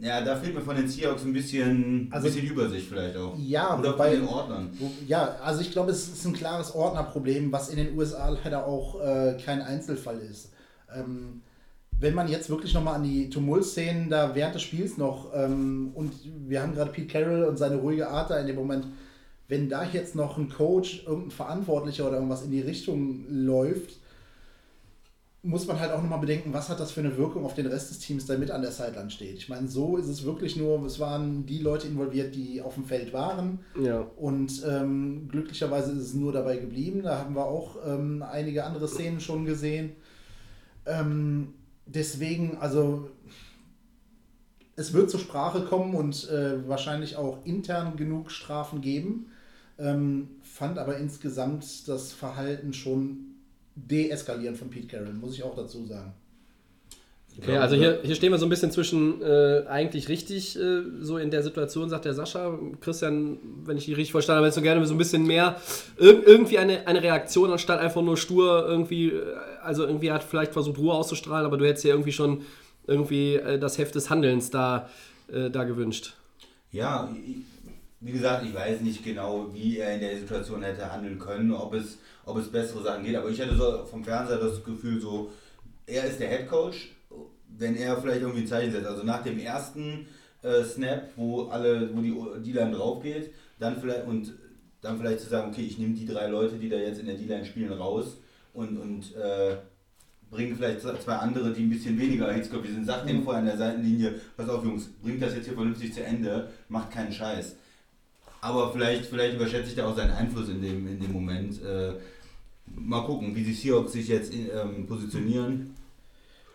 [0.00, 3.34] Ja, da fehlt mir von den Seahawks ein bisschen, also, ein bisschen Übersicht vielleicht auch.
[3.38, 4.70] Ja, Oder bei den Ordnern.
[5.06, 8.98] Ja, also ich glaube, es ist ein klares Ordnerproblem, was in den USA leider auch
[8.98, 10.52] äh, kein Einzelfall ist.
[10.96, 11.42] Ähm,
[12.00, 16.12] wenn man jetzt wirklich nochmal an die Tumult-Szenen da während des Spiels noch, ähm, und
[16.48, 18.86] wir haben gerade Pete Carroll und seine ruhige Art da in dem Moment,
[19.48, 23.98] wenn da jetzt noch ein Coach, irgendein Verantwortlicher oder irgendwas in die Richtung läuft,
[25.42, 27.90] muss man halt auch nochmal bedenken, was hat das für eine Wirkung auf den Rest
[27.90, 29.36] des Teams, der mit an der Sideline steht.
[29.36, 32.84] Ich meine, so ist es wirklich nur, es waren die Leute involviert, die auf dem
[32.84, 33.60] Feld waren.
[33.82, 34.06] Ja.
[34.16, 37.02] Und ähm, glücklicherweise ist es nur dabei geblieben.
[37.02, 39.92] Da haben wir auch ähm, einige andere Szenen schon gesehen.
[40.84, 41.54] Ähm,
[41.94, 43.10] deswegen, also
[44.76, 49.26] es wird zur Sprache kommen und äh, wahrscheinlich auch intern genug Strafen geben.
[49.78, 53.34] Ähm, fand aber insgesamt das Verhalten schon
[53.74, 56.12] deeskalieren von Pete Carroll, muss ich auch dazu sagen.
[57.38, 61.16] Okay, also hier, hier stehen wir so ein bisschen zwischen äh, eigentlich richtig äh, so
[61.16, 62.58] in der Situation, sagt der Sascha.
[62.80, 65.56] Christian, wenn ich die richtig verstanden habe, hättest du gerne so ein bisschen mehr
[65.98, 69.22] ir irgendwie eine, eine Reaktion, anstatt einfach nur stur irgendwie, äh,
[69.62, 72.42] also irgendwie hat vielleicht versucht Ruhe auszustrahlen, aber du hättest ja irgendwie schon
[72.86, 74.88] irgendwie äh, das Heft des Handelns da,
[75.32, 76.14] äh, da gewünscht.
[76.72, 77.08] Ja,
[78.00, 81.74] wie gesagt, ich weiß nicht genau, wie er in der Situation hätte handeln können, ob
[81.74, 85.30] es, ob es bessere Sachen geht, aber ich hatte so vom Fernseher das Gefühl so,
[85.86, 86.90] er ist der Head Coach,
[87.58, 88.86] wenn er vielleicht irgendwie ein Zeichen setzt.
[88.86, 90.06] Also nach dem ersten
[90.42, 94.32] äh, Snap, wo alle, wo die D-Line drauf geht, dann vielleicht und
[94.80, 97.16] dann vielleicht zu sagen, okay, ich nehme die drei Leute, die da jetzt in der
[97.16, 98.16] D-Line spielen, raus
[98.54, 99.56] und, und äh,
[100.30, 102.86] bringe vielleicht zwei andere, die ein bisschen weniger hitzköpfig sind.
[102.86, 103.24] Sag denen mhm.
[103.24, 106.90] vorher an der Seitenlinie, pass auf Jungs, bringt das jetzt hier vernünftig zu Ende, macht
[106.90, 107.56] keinen Scheiß.
[108.40, 111.62] Aber vielleicht, vielleicht überschätze ich da auch seinen Einfluss in dem, in dem Moment.
[111.62, 111.92] Äh,
[112.74, 115.74] mal gucken, wie die Seahawks sich jetzt in, ähm, positionieren.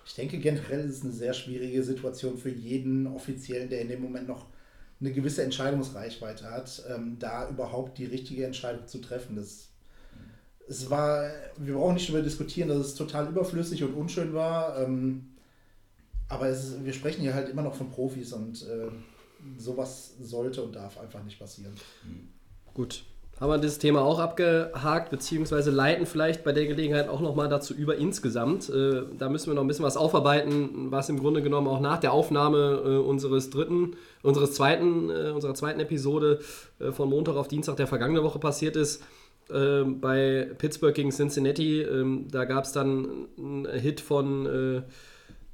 [0.06, 4.02] Ich denke, generell ist es eine sehr schwierige Situation für jeden Offiziellen, der in dem
[4.02, 4.46] Moment noch
[5.02, 9.36] eine gewisse Entscheidungsreichweite hat, ähm, da überhaupt die richtige Entscheidung zu treffen.
[9.36, 9.70] Das,
[10.68, 14.80] es war, wir brauchen nicht darüber diskutieren, dass es total überflüssig und unschön war.
[14.80, 15.32] Ähm,
[16.28, 18.90] aber ist, wir sprechen hier halt immer noch von Profis und äh,
[19.58, 21.74] sowas sollte und darf einfach nicht passieren.
[22.74, 23.06] Gut,
[23.40, 27.74] haben wir dieses Thema auch abgehakt, beziehungsweise leiten vielleicht bei der Gelegenheit auch nochmal dazu
[27.74, 28.70] über insgesamt.
[28.70, 32.00] Äh, da müssen wir noch ein bisschen was aufarbeiten, was im Grunde genommen auch nach
[32.00, 36.40] der Aufnahme äh, unseres dritten, unseres zweiten, äh, unserer zweiten Episode
[36.80, 39.04] äh, von Montag auf Dienstag der vergangenen Woche passiert ist.
[39.54, 44.84] Ähm, bei Pittsburgh gegen Cincinnati, ähm, da gab es dann einen Hit von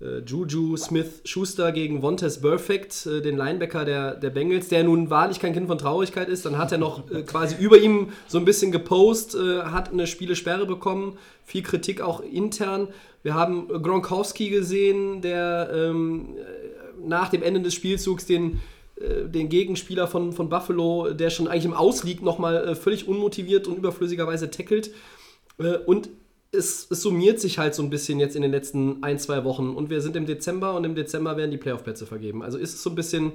[0.01, 5.09] äh, äh, Juju Smith-Schuster gegen Vontes Perfect, äh, den Linebacker der, der Bengals, der nun
[5.09, 6.45] wahrlich kein Kind von Traurigkeit ist.
[6.45, 10.07] Dann hat er noch äh, quasi über ihm so ein bisschen gepost, äh, hat eine
[10.07, 12.87] Spielesperre bekommen, viel Kritik auch intern.
[13.23, 16.35] Wir haben Gronkowski gesehen, der ähm,
[17.03, 18.59] nach dem Ende des Spielzugs den
[18.99, 23.67] äh, den Gegenspieler von, von Buffalo, der schon eigentlich im Ausliegt, nochmal äh, völlig unmotiviert
[23.67, 24.91] und überflüssigerweise tackelt.
[25.85, 26.09] und
[26.51, 29.69] es, es, summiert sich halt so ein bisschen jetzt in den letzten ein, zwei Wochen
[29.69, 32.43] und wir sind im Dezember und im Dezember werden die Playoff-Plätze vergeben.
[32.43, 33.31] Also ist es so ein bisschen,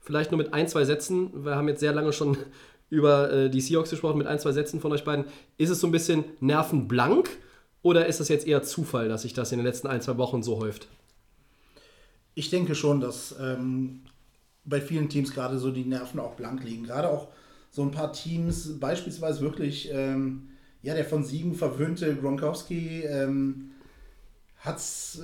[0.00, 2.36] vielleicht nur mit ein, zwei Sätzen, wir haben jetzt sehr lange schon
[2.90, 5.26] über äh, die Seahawks gesprochen, mit ein, zwei Sätzen von euch beiden,
[5.58, 7.28] ist es so ein bisschen nervenblank
[7.82, 10.42] oder ist es jetzt eher Zufall, dass sich das in den letzten ein, zwei Wochen
[10.42, 10.88] so häuft?
[12.34, 14.02] Ich denke schon, dass ähm,
[14.64, 16.84] bei vielen Teams gerade so die Nerven auch blank liegen.
[16.84, 17.28] Gerade auch
[17.70, 19.88] so ein paar Teams, beispielsweise wirklich.
[19.92, 20.48] Ähm,
[20.86, 23.72] ja, der von Siegen verwöhnte Gronkowski ähm,
[24.58, 25.20] hat es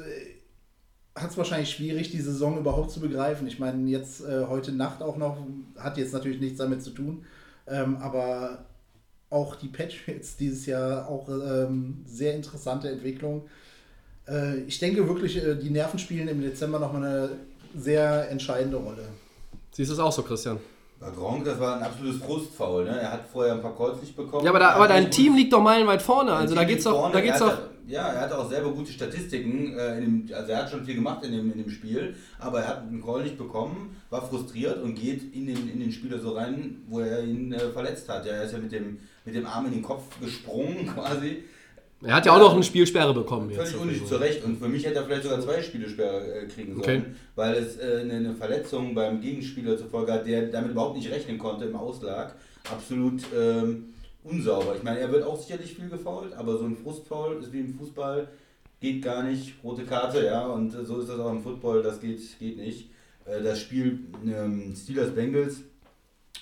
[1.15, 3.47] äh, wahrscheinlich schwierig, die Saison überhaupt zu begreifen.
[3.47, 5.37] Ich meine, jetzt äh, heute Nacht auch noch,
[5.79, 7.25] hat jetzt natürlich nichts damit zu tun,
[7.69, 8.65] ähm, aber
[9.31, 13.49] auch die Patriots dieses Jahr auch ähm, sehr interessante Entwicklung.
[14.27, 17.31] Äh, ich denke wirklich, äh, die Nerven spielen im Dezember nochmal eine
[17.77, 19.05] sehr entscheidende Rolle.
[19.71, 20.59] Siehst du es auch so, Christian?
[21.11, 22.85] Gronk, das war ein absolutes Frustfaul.
[22.85, 23.01] Ne?
[23.01, 24.45] Er hat vorher ein paar Calls nicht bekommen.
[24.45, 26.33] Ja, aber, da, aber dein Team liegt doch meilenweit vorne.
[26.33, 27.11] Also da geht's doch.
[27.11, 29.77] Da geht's doch ja, er hatte auch selber gute Statistiken.
[29.77, 32.69] Äh, dem, also er hat schon viel gemacht in dem, in dem Spiel, aber er
[32.69, 36.33] hat einen Call nicht bekommen, war frustriert und geht in den, in den Spieler so
[36.33, 38.25] rein, wo er ihn äh, verletzt hat.
[38.25, 41.45] Ja, er ist ja mit dem, mit dem Arm in den Kopf gesprungen quasi.
[42.05, 43.51] Er hat ja auch noch eine Spielsperre bekommen.
[43.51, 44.45] Völlig unnötig, zu Recht.
[44.45, 47.03] Und für mich hätte er vielleicht sogar zwei Spielesperre äh, kriegen sollen, okay.
[47.37, 51.39] weil es äh, eine Verletzung beim Gegenspieler zur Folge hat, der damit überhaupt nicht rechnen
[51.39, 52.35] konnte im Auslag.
[52.71, 54.75] Absolut ähm, unsauber.
[54.77, 57.75] Ich meine, er wird auch sicherlich viel gefault, aber so ein Frustfaul ist wie im
[57.75, 58.29] Fußball,
[58.81, 59.55] geht gar nicht.
[59.63, 62.91] Rote Karte, ja, und so ist das auch im Football, das geht, geht nicht.
[63.25, 65.63] Äh, das Spiel ähm, Steelers Bengals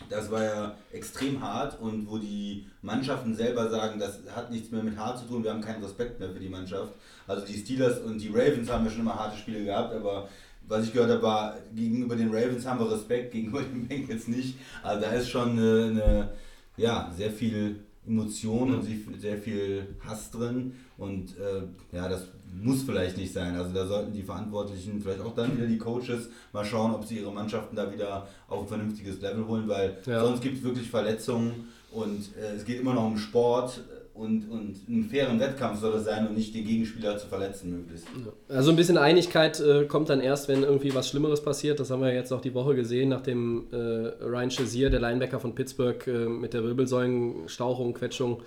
[0.09, 4.83] das war ja extrem hart und wo die Mannschaften selber sagen, das hat nichts mehr
[4.83, 6.93] mit hart zu tun, wir haben keinen Respekt mehr für die Mannschaft.
[7.27, 10.29] Also die Steelers und die Ravens haben ja schon immer harte Spiele gehabt, aber
[10.67, 14.57] was ich gehört habe, war, gegenüber den Ravens haben wir Respekt, gegenüber den Bengals nicht.
[14.83, 16.29] Also da ist schon eine, eine
[16.77, 18.87] ja, sehr viel Emotion und
[19.21, 20.75] sehr viel Hass drin.
[20.97, 21.63] Und äh,
[21.97, 23.57] ja, das muss vielleicht nicht sein.
[23.57, 27.19] Also da sollten die Verantwortlichen, vielleicht auch dann wieder die Coaches, mal schauen, ob sie
[27.19, 30.25] ihre Mannschaften da wieder auf ein vernünftiges Level holen, weil ja.
[30.25, 33.81] sonst gibt es wirklich Verletzungen und äh, es geht immer noch um Sport
[34.21, 38.07] und, und einen fairen Wettkampf soll es sein und nicht den Gegenspieler zu verletzen möglichst.
[38.49, 41.81] Also ein bisschen Einigkeit äh, kommt dann erst, wenn irgendwie was Schlimmeres passiert.
[41.81, 45.55] Das haben wir jetzt auch die Woche gesehen, nachdem äh, Ryan Shazier, der Linebacker von
[45.55, 48.43] Pittsburgh, äh, mit der Wirbelsäulenstauchung, Quetschung,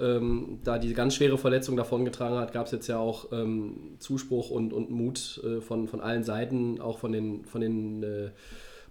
[0.00, 4.50] ähm, da die ganz schwere Verletzung davongetragen hat, gab es jetzt ja auch ähm, Zuspruch
[4.50, 8.30] und, und Mut äh, von, von allen Seiten, auch von den, von den äh,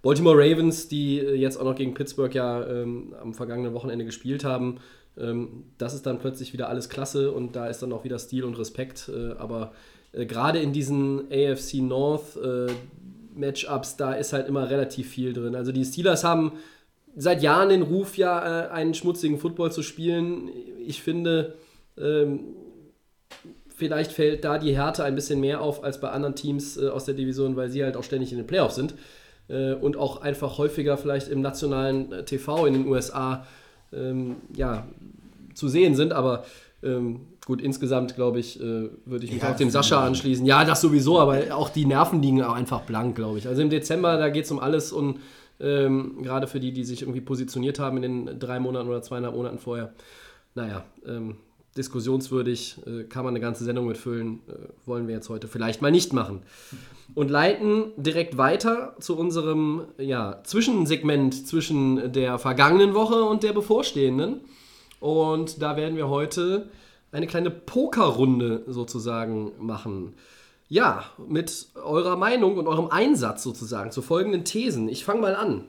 [0.02, 4.44] Baltimore Ravens, die äh, jetzt auch noch gegen Pittsburgh ja ähm, am vergangenen Wochenende gespielt
[4.44, 4.78] haben.
[5.18, 8.44] Ähm, das ist dann plötzlich wieder alles klasse und da ist dann auch wieder Stil
[8.44, 9.10] und Respekt.
[9.12, 9.72] Äh, aber
[10.12, 12.72] äh, gerade in diesen AFC North äh,
[13.34, 15.54] Matchups, da ist halt immer relativ viel drin.
[15.54, 16.52] Also die Steelers haben
[17.16, 20.50] seit Jahren den Ruf, ja, einen schmutzigen Football zu spielen.
[20.84, 21.54] Ich finde,
[21.96, 22.40] ähm,
[23.68, 27.14] vielleicht fällt da die Härte ein bisschen mehr auf als bei anderen Teams aus der
[27.14, 28.94] Division, weil sie halt auch ständig in den Playoffs sind
[29.48, 33.46] und auch einfach häufiger vielleicht im nationalen TV in den USA
[33.92, 34.86] ähm, ja,
[35.54, 36.44] zu sehen sind, aber
[36.82, 40.46] ähm, gut, insgesamt glaube ich, äh, würde ich mich ja, auch dem Sascha anschließen.
[40.46, 43.48] Ja, das sowieso, aber auch die Nerven liegen auch einfach blank, glaube ich.
[43.48, 45.18] Also im Dezember, da geht es um alles und
[45.60, 49.34] ähm, gerade für die, die sich irgendwie positioniert haben in den drei Monaten oder zweieinhalb
[49.34, 49.92] Monaten vorher.
[50.54, 51.36] Naja, ähm,
[51.76, 54.52] diskussionswürdig, äh, kann man eine ganze Sendung mitfüllen, äh,
[54.86, 56.42] wollen wir jetzt heute vielleicht mal nicht machen.
[57.14, 64.42] Und leiten direkt weiter zu unserem ja, Zwischensegment zwischen der vergangenen Woche und der bevorstehenden.
[65.00, 66.68] Und da werden wir heute
[67.10, 70.14] eine kleine Pokerrunde sozusagen machen.
[70.68, 74.88] Ja, mit eurer Meinung und eurem Einsatz sozusagen zu folgenden Thesen.
[74.88, 75.64] Ich fange mal an.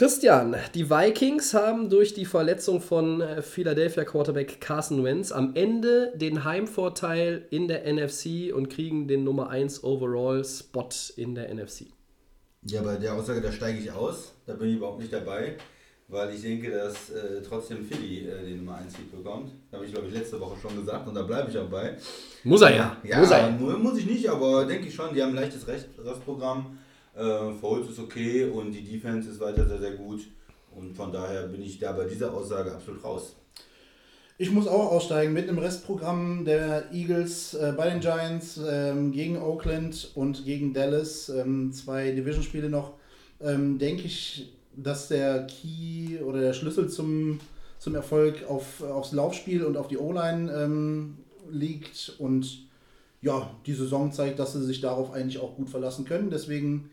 [0.00, 6.14] Christian, die Vikings haben durch die Verletzung von äh, Philadelphia Quarterback Carson Wentz am Ende
[6.16, 11.88] den Heimvorteil in der NFC und kriegen den Nummer 1 Overall Spot in der NFC.
[12.62, 14.32] Ja, bei der Aussage, da steige ich aus.
[14.46, 15.58] Da bin ich überhaupt nicht dabei,
[16.08, 19.52] weil ich denke, dass äh, trotzdem Philly äh, den Nummer 1 Seed bekommt.
[19.70, 21.98] Habe ich, glaube ich, letzte Woche schon gesagt und da bleibe ich auch bei.
[22.44, 22.96] Muss er ja.
[23.04, 23.50] Ja, muss, er.
[23.50, 26.78] muss ich nicht, aber denke ich schon, die haben ein leichtes Restprogramm.
[27.14, 30.20] Äh, Foles ist okay und die Defense ist weiter sehr, sehr gut.
[30.74, 33.34] Und von daher bin ich da bei dieser Aussage absolut raus.
[34.38, 39.36] Ich muss auch aussteigen mit einem Restprogramm der Eagles äh, bei den Giants ähm, gegen
[39.36, 41.28] Oakland und gegen Dallas.
[41.28, 42.94] Ähm, zwei Division-Spiele noch.
[43.42, 47.40] Ähm, denke ich, dass der Key oder der Schlüssel zum,
[47.78, 51.18] zum Erfolg auf, aufs Laufspiel und auf die O-Line ähm,
[51.50, 52.14] liegt.
[52.18, 52.66] Und
[53.20, 56.30] ja, die Saison zeigt, dass sie sich darauf eigentlich auch gut verlassen können.
[56.30, 56.88] Deswegen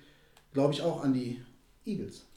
[0.53, 1.41] glaube ich, auch an die
[1.86, 2.27] Eagles.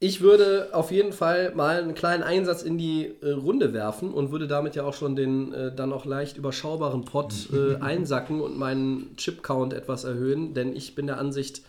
[0.00, 4.32] Ich würde auf jeden Fall mal einen kleinen Einsatz in die äh, Runde werfen und
[4.32, 8.58] würde damit ja auch schon den äh, dann auch leicht überschaubaren Pot äh, einsacken und
[8.58, 11.62] meinen Chip-Count etwas erhöhen, denn ich bin der Ansicht,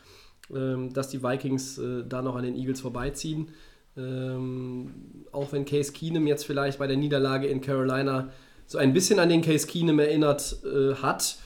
[0.54, 3.50] ähm, dass die Vikings äh, da noch an den Eagles vorbeiziehen.
[3.96, 4.92] Ähm,
[5.32, 8.30] auch wenn Case Keenum jetzt vielleicht bei der Niederlage in Carolina
[8.68, 11.38] so ein bisschen an den Case Keenum erinnert äh, hat,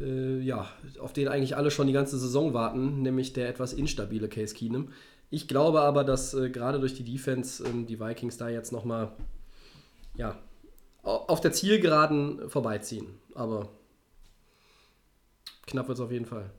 [0.00, 0.68] äh, ja,
[1.00, 4.90] auf den eigentlich alle schon die ganze Saison warten, nämlich der etwas instabile Case Keenum.
[5.30, 9.12] Ich glaube aber, dass äh, gerade durch die Defense äh, die Vikings da jetzt nochmal
[10.16, 10.38] ja,
[11.02, 13.06] auf der Zielgeraden vorbeiziehen.
[13.34, 13.68] Aber
[15.66, 16.50] knapp wird es auf jeden Fall.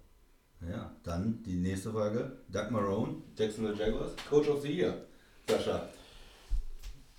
[0.69, 2.31] Ja, dann die nächste Frage.
[2.49, 4.93] Doug Marone, Jacksonville Jaguars, Coach of the Year.
[5.47, 5.87] Sascha.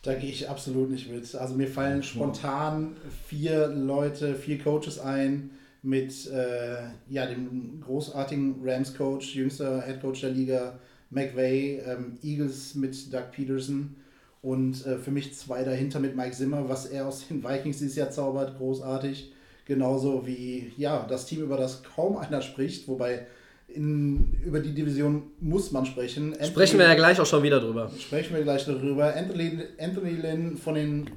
[0.03, 1.35] Da gehe ich absolut nicht mit.
[1.35, 5.51] Also mir fallen spontan vier Leute, vier Coaches ein,
[5.83, 6.77] mit äh,
[7.09, 10.79] ja, dem großartigen Rams-Coach, jüngster Head-Coach der Liga,
[11.11, 13.97] McVay, ähm, Eagles mit Doug Peterson
[14.43, 17.97] und äh, für mich zwei dahinter mit Mike Zimmer, was er aus den Vikings dieses
[17.97, 19.33] Jahr zaubert, großartig.
[19.67, 23.27] Genauso wie ja, das Team, über das kaum einer spricht, wobei
[23.69, 26.33] in, über die Division muss man sprechen.
[26.33, 27.91] Anthony, sprechen wir ja gleich auch schon wieder drüber.
[27.97, 29.15] Sprechen wir gleich darüber.
[29.15, 31.11] Anthony, Anthony Lynn von den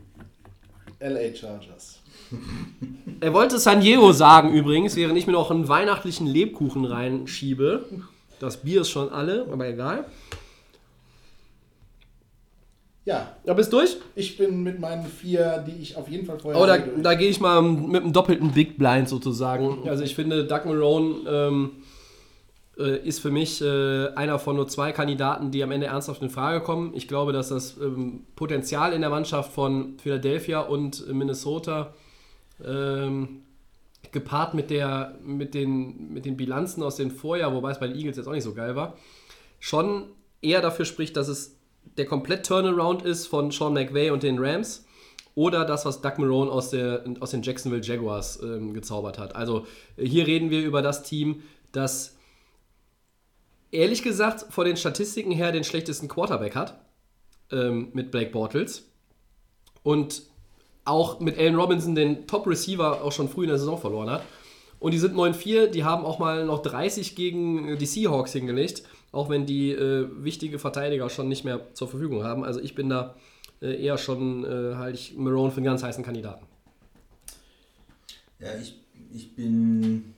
[1.03, 1.99] LA Chargers.
[3.19, 7.85] Er wollte San Diego sagen übrigens, während ich mir noch einen weihnachtlichen Lebkuchen reinschiebe.
[8.39, 10.05] Das Bier ist schon alle, aber egal.
[13.05, 13.35] Ja.
[13.45, 13.97] Ja, bist durch?
[14.15, 16.61] Ich bin mit meinen vier, die ich auf jeden Fall vorher.
[16.61, 19.87] Oh, da, da gehe ich mal mit einem doppelten Big Blind sozusagen.
[19.87, 21.82] Also ich finde, Doug Marone ähm, äh,
[22.81, 26.61] ist für mich äh, einer von nur zwei Kandidaten, die am Ende ernsthaft in Frage
[26.61, 26.93] kommen.
[26.95, 31.93] Ich glaube, dass das ähm, Potenzial in der Mannschaft von Philadelphia und Minnesota
[32.63, 33.43] ähm,
[34.11, 37.95] gepaart mit, der, mit, den, mit den Bilanzen aus dem Vorjahr, wobei es bei den
[37.95, 38.97] Eagles jetzt auch nicht so geil war,
[39.59, 40.05] schon
[40.41, 41.57] eher dafür spricht, dass es
[41.97, 44.85] der komplett Turnaround ist von Sean McVay und den Rams
[45.35, 49.35] oder das, was Doug Marone aus, der, aus den Jacksonville Jaguars ähm, gezaubert hat.
[49.35, 49.65] Also
[49.97, 52.12] hier reden wir über das Team, das
[53.73, 56.79] ehrlich gesagt vor den Statistiken her den schlechtesten Quarterback hat
[57.51, 58.89] ähm, mit Blake Bortles
[59.81, 60.23] und
[60.85, 64.23] auch mit Allen Robinson den Top-Receiver auch schon früh in der Saison verloren hat.
[64.79, 68.83] Und die sind 9-4, die haben auch mal noch 30 gegen die Seahawks hingelegt,
[69.13, 72.43] auch wenn die äh, wichtige Verteidiger schon nicht mehr zur Verfügung haben.
[72.43, 73.15] Also ich bin da
[73.61, 76.45] äh, eher schon, äh, halte ich Marone für einen ganz heißen Kandidaten.
[78.39, 78.75] Ja, ich,
[79.13, 80.12] ich bin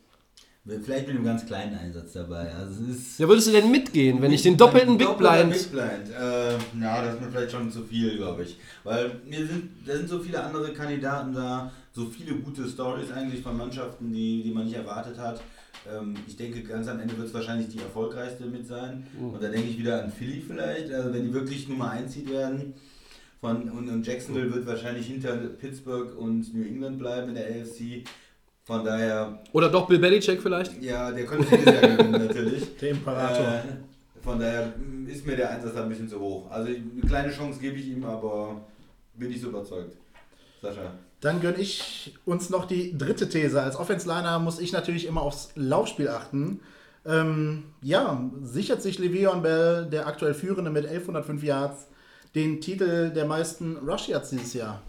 [0.66, 2.52] vielleicht mit einem ganz kleinen Einsatz dabei.
[2.54, 5.52] Also es ist ja, würdest du denn mitgehen, wenn ich den doppelten Big Blind...
[5.54, 6.10] Big Blind.
[6.10, 8.58] Äh, ja, das ist mir vielleicht schon zu viel, glaube ich.
[8.84, 13.42] Weil mir sind, da sind so viele andere Kandidaten da, so viele gute Stories eigentlich
[13.42, 15.42] von Mannschaften, die, die man nicht erwartet hat.
[15.88, 19.06] Ähm, ich denke, ganz am Ende wird es wahrscheinlich die erfolgreichste mit sein.
[19.20, 19.30] Mhm.
[19.34, 22.74] Und da denke ich wieder an Philly vielleicht, also wenn die wirklich Nummer 1 werden.
[23.40, 28.04] Von, und, und Jacksonville wird wahrscheinlich hinter Pittsburgh und New England bleiben in der AFC.
[28.66, 29.40] Von daher.
[29.52, 30.82] Oder doch Bill Belichick vielleicht?
[30.82, 32.78] Ja, der könnte vieles ja gewinnen, natürlich.
[32.82, 33.46] Der Imperator.
[33.46, 33.62] Äh,
[34.24, 34.74] von daher
[35.08, 36.50] ist mir der Einsatz ein bisschen zu hoch.
[36.50, 38.60] Also eine kleine Chance gebe ich ihm, aber
[39.14, 39.96] bin ich so überzeugt.
[40.64, 40.94] Sascha.
[41.22, 43.62] Dann gönne ich uns noch die dritte These.
[43.62, 46.60] Als Offense-Liner muss ich natürlich immer aufs Laufspiel achten.
[47.06, 51.88] Ähm, ja, sichert sich Le'Veon Bell, der aktuell Führende mit 1105 Yards,
[52.34, 54.82] den Titel der meisten Rush Yards dieses Jahr?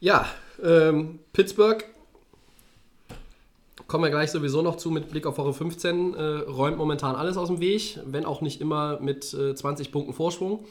[0.00, 0.26] Ja,
[0.62, 1.84] ähm, Pittsburgh,
[3.86, 7.36] kommen wir gleich sowieso noch zu mit Blick auf Woche 15, äh, räumt momentan alles
[7.36, 10.64] aus dem Weg, wenn auch nicht immer mit äh, 20 Punkten Vorsprung.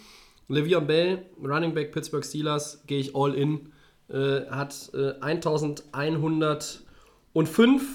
[0.50, 3.72] Le'Veon Bell, Running Back Pittsburgh Steelers, gehe ich all in,
[4.10, 6.82] äh, hat 1105
[7.34, 7.86] äh,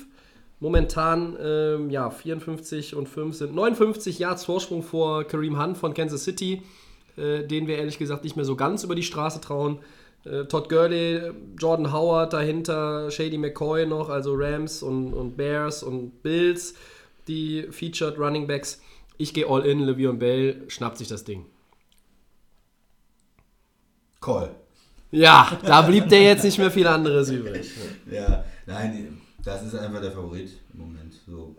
[0.59, 6.25] momentan ähm, ja, 54 und 5 sind 59 Yards Vorsprung vor Kareem Hunt von Kansas
[6.25, 6.63] City
[7.17, 9.79] äh, denen wir ehrlich gesagt nicht mehr so ganz über die Straße trauen.
[10.25, 16.23] Äh, Todd Gurley, Jordan Howard dahinter, Shady McCoy noch, also Rams und, und Bears und
[16.23, 16.75] Bills,
[17.29, 18.81] die Featured Running Backs.
[19.17, 21.47] Ich gehe all in, Le'Veon Bell schnappt sich das Ding.
[24.21, 24.55] Call.
[25.11, 27.71] Ja, da blieb der jetzt nicht mehr viel anderes übrig.
[28.11, 31.15] Ja, nein, das ist einfach der Favorit im Moment.
[31.27, 31.57] So,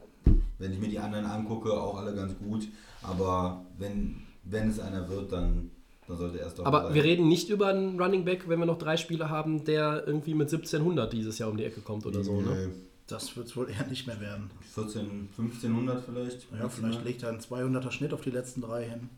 [0.60, 2.67] wenn ich mir die anderen angucke, auch alle ganz gut.
[3.02, 5.71] Aber wenn wenn es einer wird, dann,
[6.12, 8.65] dann sollte er erst doch Aber wir reden nicht über einen Running Back, wenn wir
[8.65, 12.24] noch drei Spieler haben, der irgendwie mit 1700 dieses Jahr um die Ecke kommt oder
[12.24, 12.71] so, ne?
[13.08, 14.52] Das wird es wohl eher nicht mehr werden.
[14.74, 16.47] 14, 1500 vielleicht?
[16.58, 19.10] Ja, vielleicht legt er einen 200er Schnitt auf die letzten drei hin.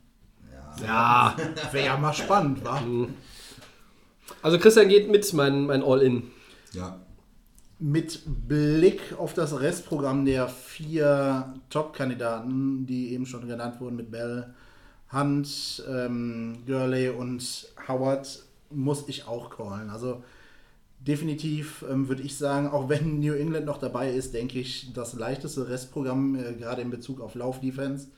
[0.80, 1.36] Ja, ja.
[1.72, 2.80] wäre ja mal spannend, wa?
[2.80, 3.14] Mhm.
[4.42, 6.24] Also Christian geht mit, mein, mein All-In.
[6.72, 6.98] Ja.
[7.78, 14.54] Mit Blick auf das Restprogramm der vier Top-Kandidaten, die eben schon genannt wurden, mit Bell,
[15.14, 19.90] Hunt, ähm, Gurley und Howard muss ich auch callen.
[19.90, 20.22] Also
[21.00, 25.14] definitiv ähm, würde ich sagen, auch wenn New England noch dabei ist, denke ich, das
[25.14, 28.08] leichteste Restprogramm, äh, gerade in Bezug auf Laufdefense.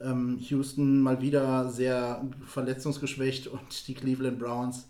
[0.00, 4.88] Ähm, Houston mal wieder sehr verletzungsgeschwächt und die Cleveland Browns.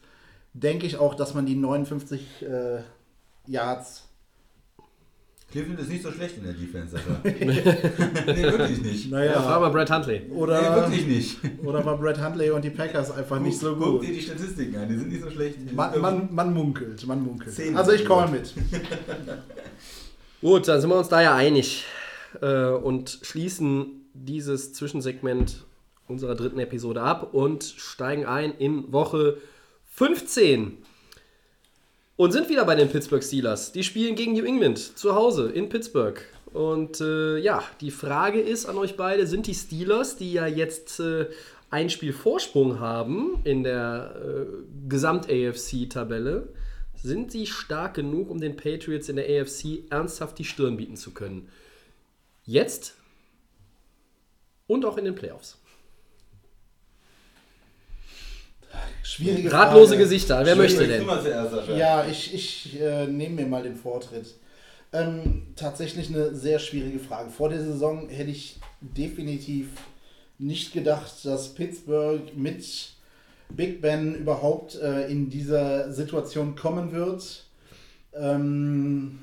[0.54, 2.83] Denke ich auch, dass man die 59 äh,
[3.46, 4.09] Yards
[5.54, 7.20] Cleveland ist nicht so schlecht in der Defense, Alter.
[8.34, 9.08] nee, wirklich nicht.
[9.08, 10.22] Naja, ja, war mal Brad Huntley.
[10.30, 11.38] Oder, nee, wirklich nicht.
[11.64, 13.84] Oder war Brad Huntley und die Packers einfach nicht so gut.
[13.84, 15.72] Guck dir die Statistiken an, die sind nicht so schlecht.
[15.72, 17.56] Man, man, man munkelt, man munkelt.
[17.76, 18.52] Also ich call mit.
[20.40, 21.84] gut, dann sind wir uns da ja einig
[22.42, 25.66] äh, und schließen dieses Zwischensegment
[26.08, 29.36] unserer dritten Episode ab und steigen ein in Woche
[29.92, 30.78] 15.
[32.16, 33.72] Und sind wieder bei den Pittsburgh Steelers.
[33.72, 36.20] Die spielen gegen New England zu Hause in Pittsburgh.
[36.53, 41.01] Und äh, ja, die Frage ist an euch beide, sind die Steelers, die ja jetzt
[41.01, 41.26] äh,
[41.70, 44.47] ein Spiel Vorsprung haben in der äh,
[44.88, 46.49] Gesamt-AFC-Tabelle,
[46.95, 51.11] sind sie stark genug, um den Patriots in der AFC ernsthaft die Stirn bieten zu
[51.11, 51.49] können?
[52.45, 52.95] Jetzt
[54.68, 55.59] und auch in den Playoffs.
[59.03, 60.03] Schwierige Ratlose Frage.
[60.03, 61.07] Gesichter, wer möchte denn?
[61.77, 64.35] Ja, ich, ich äh, nehme mir mal den Vortritt.
[64.93, 67.31] Ähm, tatsächlich eine sehr schwierige Frage.
[67.31, 69.68] Vor der Saison hätte ich definitiv
[70.39, 72.64] nicht gedacht, dass Pittsburgh mit
[73.51, 77.45] Big Ben überhaupt äh, in dieser Situation kommen wird.
[78.14, 79.20] Ähm,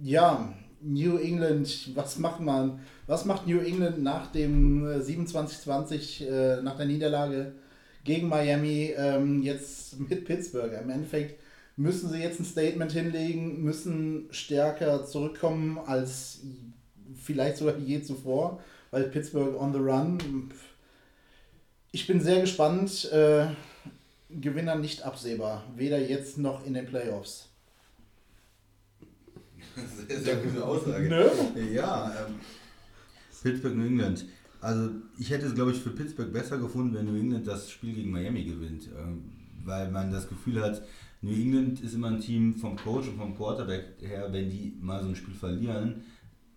[0.00, 2.80] ja, New England, was macht man?
[3.06, 7.52] Was macht New England nach dem 27-20, äh, äh, nach der Niederlage
[8.04, 10.72] gegen Miami, ähm, jetzt mit Pittsburgh.
[10.80, 11.40] Im Endeffekt
[11.76, 16.40] müssen sie jetzt ein Statement hinlegen, müssen stärker zurückkommen als
[17.20, 20.50] vielleicht sogar je zuvor, weil Pittsburgh on the run.
[21.92, 23.10] Ich bin sehr gespannt.
[23.12, 23.46] Äh,
[24.40, 27.48] Gewinner nicht absehbar, weder jetzt noch in den Playoffs.
[30.08, 31.08] Sehr, sehr gute Aussage.
[31.08, 31.30] Ne?
[31.72, 32.38] Ja, ähm,
[33.42, 34.24] Pittsburgh, New England.
[34.64, 37.92] Also ich hätte es, glaube ich, für Pittsburgh besser gefunden, wenn New England das Spiel
[37.92, 38.88] gegen Miami gewinnt.
[38.98, 39.24] Ähm,
[39.62, 40.82] weil man das Gefühl hat,
[41.20, 45.02] New England ist immer ein Team vom Coach und vom Quarterback her, wenn die mal
[45.02, 46.02] so ein Spiel verlieren,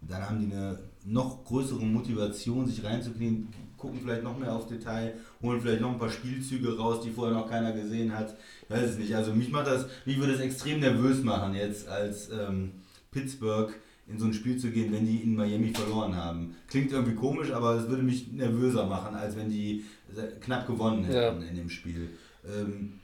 [0.02, 5.16] dann haben die eine noch größere Motivation, sich reinzuknien, gucken vielleicht noch mehr auf Detail,
[5.42, 8.38] holen vielleicht noch ein paar Spielzüge raus, die vorher noch keiner gesehen hat.
[8.64, 9.14] Ich weiß es nicht.
[9.14, 12.72] Also mich macht das, mich würde es extrem nervös machen jetzt als ähm,
[13.12, 13.74] Pittsburgh
[14.08, 16.56] in so ein Spiel zu gehen, wenn die in Miami verloren haben.
[16.68, 19.84] Klingt irgendwie komisch, aber es würde mich nervöser machen, als wenn die
[20.40, 21.48] knapp gewonnen hätten ja.
[21.48, 22.10] in dem Spiel.
[22.46, 23.00] Ähm,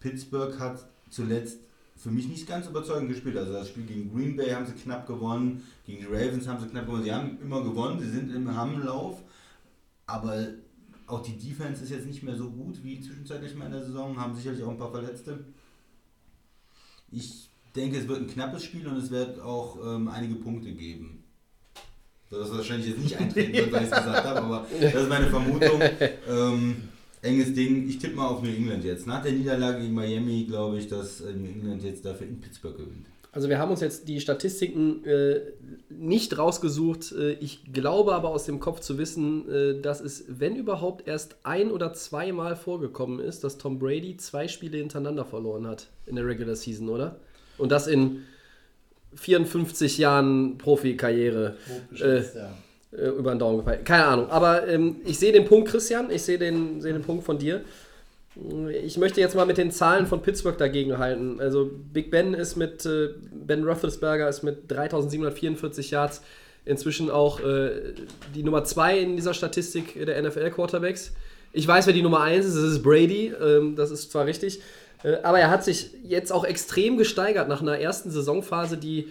[0.00, 1.60] Pittsburgh hat zuletzt
[1.96, 3.36] für mich nicht ganz überzeugend gespielt.
[3.36, 6.68] Also das Spiel gegen Green Bay haben sie knapp gewonnen, gegen die Ravens haben sie
[6.68, 7.04] knapp gewonnen.
[7.04, 9.22] Sie haben immer gewonnen, sie sind im Hammenlauf,
[10.06, 10.48] aber
[11.06, 14.18] auch die Defense ist jetzt nicht mehr so gut wie zwischenzeitlich mal in der Saison,
[14.18, 15.44] haben sicherlich auch ein paar Verletzte.
[17.10, 21.24] Ich denke, es wird ein knappes Spiel und es wird auch ähm, einige Punkte geben.
[22.30, 25.26] Das wahrscheinlich jetzt nicht eintreten wird, weil ich es gesagt habe, aber das ist meine
[25.26, 25.80] Vermutung.
[26.28, 26.76] Ähm,
[27.22, 27.88] enges Ding.
[27.88, 29.06] Ich tippe mal auf New England jetzt.
[29.06, 32.76] Nach der Niederlage gegen Miami glaube ich, dass äh, New England jetzt dafür in Pittsburgh
[32.76, 33.06] gewinnt.
[33.32, 35.40] Also wir haben uns jetzt die Statistiken äh,
[35.88, 37.12] nicht rausgesucht.
[37.12, 41.36] Äh, ich glaube aber aus dem Kopf zu wissen, äh, dass es, wenn überhaupt, erst
[41.42, 46.26] ein oder zweimal vorgekommen ist, dass Tom Brady zwei Spiele hintereinander verloren hat in der
[46.26, 47.16] Regular Season, oder?
[47.58, 48.24] Und das in
[49.16, 51.56] 54 Jahren Profikarriere.
[52.00, 52.50] Äh, ja
[52.96, 53.84] äh, über den Daumen gefallen.
[53.84, 54.30] Keine Ahnung.
[54.30, 56.10] Aber ähm, ich sehe den Punkt, Christian.
[56.10, 57.62] Ich sehe den, sehe den Punkt von dir.
[58.84, 61.40] Ich möchte jetzt mal mit den Zahlen von Pittsburgh dagegen halten.
[61.40, 66.22] Also Big Ben ist mit, äh, Ben Roethlisberger ist mit 3744 Yards
[66.64, 67.94] inzwischen auch äh,
[68.34, 71.12] die Nummer 2 in dieser Statistik der NFL-Quarterbacks.
[71.52, 74.60] Ich weiß, wer die Nummer 1 ist, das ist Brady, ähm, das ist zwar richtig,
[75.22, 79.08] aber er hat sich jetzt auch extrem gesteigert nach einer ersten Saisonphase, die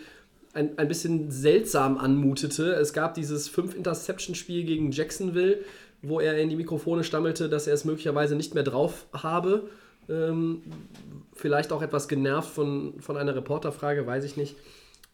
[0.53, 2.73] ein, ein bisschen seltsam anmutete.
[2.73, 5.59] Es gab dieses 5-Interception-Spiel gegen Jacksonville,
[6.01, 9.69] wo er in die Mikrofone stammelte, dass er es möglicherweise nicht mehr drauf habe.
[10.09, 10.63] Ähm,
[11.33, 14.55] vielleicht auch etwas genervt von, von einer Reporterfrage, weiß ich nicht.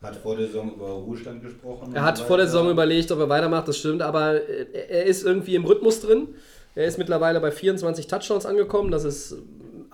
[0.02, 1.94] Hat vor der Saison über Ruhestand gesprochen.
[1.94, 5.56] Er hat vor der Saison überlegt, ob er weitermacht, das stimmt, aber er ist irgendwie
[5.56, 6.30] im Rhythmus drin.
[6.74, 9.36] Er ist mittlerweile bei 24 Touchdowns angekommen, das ist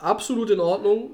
[0.05, 1.11] absolut in Ordnung.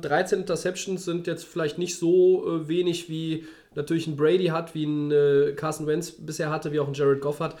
[0.00, 4.74] 13 äh, Interceptions sind jetzt vielleicht nicht so äh, wenig wie natürlich ein Brady hat,
[4.74, 7.56] wie ein äh, Carson Wentz bisher hatte, wie auch ein Jared Goff hat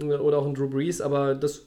[0.00, 1.66] äh, oder auch ein Drew Brees, aber das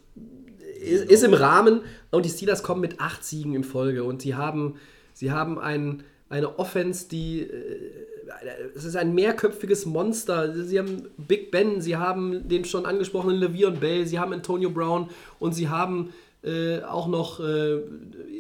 [0.82, 4.36] ist, ist, im Rahmen und die Steelers kommen mit acht Siegen in Folge und sie
[4.36, 4.76] haben,
[5.14, 7.48] sie haben ein, eine Offense, die äh,
[8.76, 10.54] es ist ein mehrköpfiges Monster.
[10.54, 15.10] Sie haben Big Ben, sie haben den schon angesprochenen Le'Veon Bell, sie haben Antonio Brown
[15.40, 16.14] und sie haben
[16.44, 17.82] äh, auch noch, äh,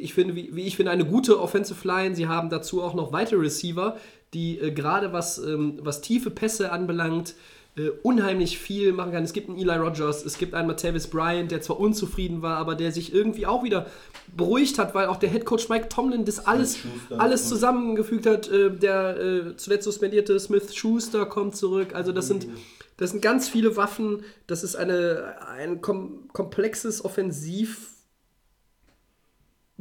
[0.02, 2.16] ich finde, wie, wie, ich finde, eine gute Offensive Line.
[2.16, 3.98] Sie haben dazu auch noch weitere Receiver,
[4.34, 7.36] die äh, gerade was, ähm, was tiefe Pässe anbelangt,
[7.78, 9.24] äh, unheimlich viel machen kann.
[9.24, 12.76] Es gibt einen Eli Rogers, es gibt einen Martavis Bryant, der zwar unzufrieden war, aber
[12.76, 13.86] der sich irgendwie auch wieder
[14.36, 16.80] beruhigt hat, weil auch der Head Coach Mike Tomlin das alles,
[17.18, 18.50] alles zusammengefügt hat.
[18.50, 21.94] Äh, der äh, zuletzt suspendierte Smith Schuster kommt zurück.
[21.94, 22.48] Also das sind,
[22.98, 24.24] das sind ganz viele Waffen.
[24.48, 27.91] Das ist eine, ein kom komplexes Offensiv-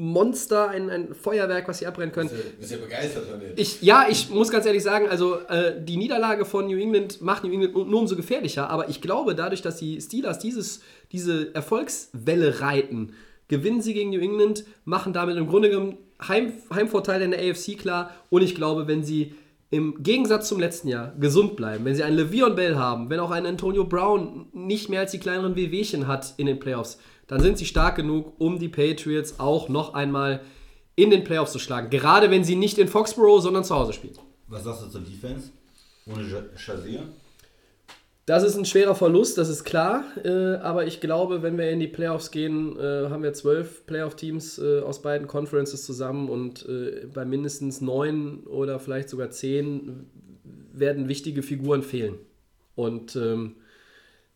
[0.01, 2.30] Monster, ein, ein Feuerwerk, was sie abbrennen können.
[2.30, 3.53] Du bist ja begeistert von denen.
[3.57, 7.44] Ich, ja, ich muss ganz ehrlich sagen, also äh, die Niederlage von New England macht
[7.44, 10.80] New England nur umso gefährlicher, aber ich glaube, dadurch, dass die Steelers dieses,
[11.12, 13.12] diese Erfolgswelle reiten,
[13.48, 17.76] gewinnen sie gegen New England, machen damit im Grunde genommen Heim, Heimvorteil in der AFC
[17.78, 19.34] klar und ich glaube, wenn sie
[19.68, 23.30] im Gegensatz zum letzten Jahr gesund bleiben, wenn sie einen Le'Veon Bell haben, wenn auch
[23.30, 26.98] ein Antonio Brown nicht mehr als die kleineren Wehwehchen hat in den Playoffs,
[27.31, 30.41] dann sind sie stark genug, um die Patriots auch noch einmal
[30.97, 31.89] in den Playoffs zu schlagen.
[31.89, 34.18] Gerade wenn sie nicht in Foxborough, sondern zu Hause spielen.
[34.49, 35.51] Was sagst du zur Defense?
[36.07, 36.24] Ohne
[36.57, 37.05] Shazir?
[38.26, 40.03] Das ist ein schwerer Verlust, das ist klar.
[40.24, 44.59] Äh, aber ich glaube, wenn wir in die Playoffs gehen, äh, haben wir zwölf Playoff-Teams
[44.59, 46.66] äh, aus beiden Conferences zusammen und
[47.14, 50.11] bei mindestens neun oder vielleicht sogar zehn
[50.72, 52.18] werden wichtige Figuren fehlen.
[52.74, 53.55] Und ähm,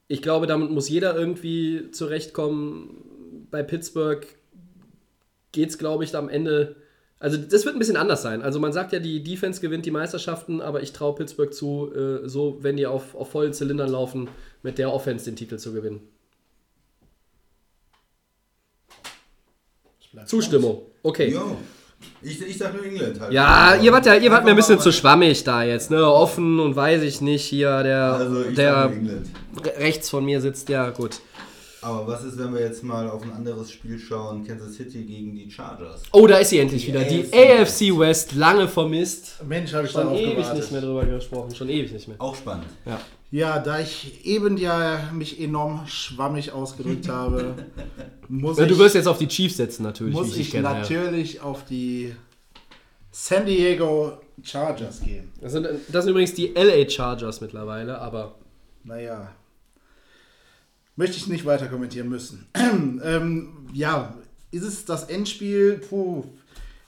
[0.08, 3.46] ich glaube, damit muss jeder irgendwie zurechtkommen.
[3.50, 4.26] Bei Pittsburgh
[5.52, 6.76] geht es, glaube ich, am Ende.
[7.18, 8.42] Also, das wird ein bisschen anders sein.
[8.42, 12.28] Also, man sagt ja, die Defense gewinnt die Meisterschaften, aber ich traue Pittsburgh zu, äh,
[12.28, 14.28] so, wenn die auf, auf vollen Zylindern laufen,
[14.62, 16.00] mit der Offense den Titel zu gewinnen.
[20.26, 20.82] Zustimmung.
[21.02, 21.32] Okay.
[21.32, 21.56] Jo.
[22.22, 23.32] Ich, ich sag nur England halt.
[23.32, 26.06] Ja, ihr wart ja, ihr wart mir ein bisschen zu schwammig da jetzt, ne?
[26.10, 27.44] Offen und weiß ich nicht.
[27.44, 28.92] Hier, der, Also der
[29.78, 31.20] rechts von mir sitzt, ja, gut.
[31.82, 34.46] Aber was ist, wenn wir jetzt mal auf ein anderes Spiel schauen?
[34.46, 36.02] Kansas City gegen die Chargers.
[36.12, 37.04] Oh, da ist sie endlich Die wieder.
[37.04, 39.34] Die AFC AFC West, lange vermisst.
[39.46, 40.56] Mensch, habe ich Schon ewig gewartet.
[40.56, 42.16] nicht mehr drüber gesprochen, schon ewig nicht mehr.
[42.20, 42.64] Auch spannend.
[42.86, 42.98] Ja.
[43.34, 47.56] Ja, da ich eben ja mich enorm schwammig ausgedrückt habe,
[48.28, 50.68] muss Ja, ich, du wirst jetzt auf die Chiefs setzen, natürlich, muss ich ich kenne.
[50.68, 50.74] Ja.
[50.74, 52.14] natürlich auf die
[53.10, 55.32] San Diego Chargers gehen.
[55.40, 58.36] Das, sind, das sind übrigens die LA Chargers mittlerweile, aber
[58.84, 59.32] Naja,
[60.94, 62.46] möchte ich nicht weiter kommentieren müssen.
[63.02, 64.14] ähm, ja,
[64.52, 65.78] ist es das Endspiel?
[65.78, 66.22] Puh,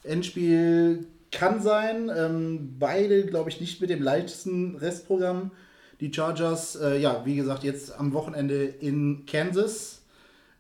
[0.04, 2.08] Endspiel kann sein.
[2.16, 5.50] Ähm, beide, glaube ich, nicht mit dem leichtesten Restprogramm.
[6.00, 10.02] Die Chargers, äh, ja, wie gesagt, jetzt am Wochenende in Kansas.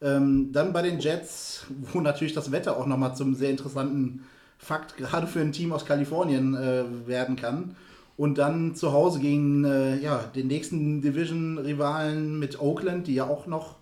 [0.00, 4.24] Ähm, dann bei den Jets, wo natürlich das Wetter auch nochmal zum sehr interessanten
[4.58, 7.76] Fakt, gerade für ein Team aus Kalifornien, äh, werden kann.
[8.16, 13.46] Und dann zu Hause gegen äh, ja, den nächsten Division-Rivalen mit Oakland, die ja auch
[13.46, 13.76] noch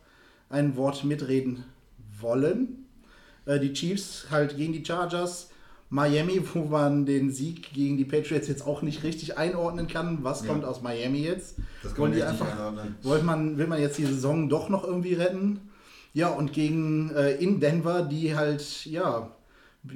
[0.51, 1.65] ein Wort mitreden
[2.21, 2.87] wollen.
[3.47, 5.51] Äh, die Chiefs halt gegen die Chargers.
[5.91, 10.19] Miami, wo man den Sieg gegen die Patriots jetzt auch nicht richtig einordnen kann.
[10.23, 10.49] Was Ja.
[10.49, 11.57] kommt aus Miami jetzt?
[11.83, 12.97] Das kann man nicht einfach einordnen.
[13.03, 15.61] Wollt man, will man jetzt die Saison doch noch irgendwie retten?
[16.13, 19.31] Ja, und gegen äh, in Denver, die halt, ja,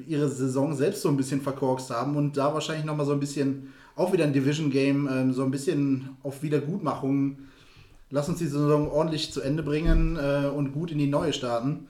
[0.06, 3.72] ihre Saison selbst so ein bisschen verkorkst haben und da wahrscheinlich nochmal so ein bisschen,
[3.96, 7.38] auch wieder ein Division-Game, ähm, so ein bisschen auf Wiedergutmachung.
[8.10, 11.86] Lass uns die Saison ordentlich zu Ende bringen äh, und gut in die neue starten.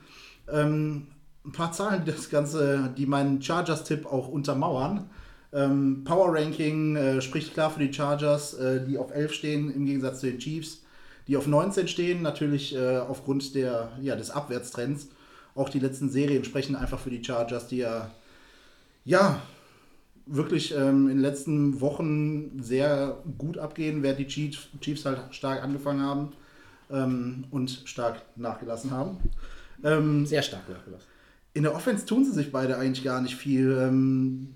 [0.51, 1.07] Ähm,
[1.45, 5.09] ein paar Zahlen, die das Ganze, die meinen Chargers-Tipp auch untermauern.
[5.51, 9.85] Ähm, Power Ranking äh, spricht klar für die Chargers, äh, die auf 11 stehen, im
[9.85, 10.83] Gegensatz zu den Chiefs,
[11.27, 15.07] die auf 19 stehen, natürlich äh, aufgrund der, ja, des Abwärtstrends.
[15.55, 18.11] Auch die letzten Serien sprechen einfach für die Chargers, die ja,
[19.05, 19.41] ja
[20.27, 26.01] wirklich ähm, in den letzten Wochen sehr gut abgehen, während die Chiefs, halt stark angefangen
[26.01, 26.33] haben
[26.91, 29.17] ähm, und stark nachgelassen haben.
[29.83, 31.08] Ähm, sehr stark nachgelassen.
[31.59, 33.77] In der Offense tun sie sich beide eigentlich gar nicht viel.
[33.81, 34.47] Ähm,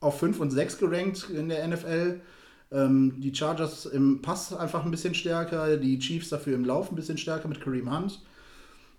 [0.00, 2.20] auf 5 und 6 gerankt in der NFL.
[2.72, 6.96] Ähm, die Chargers im Pass einfach ein bisschen stärker, die Chiefs dafür im Lauf ein
[6.96, 8.22] bisschen stärker mit Kareem Hunt.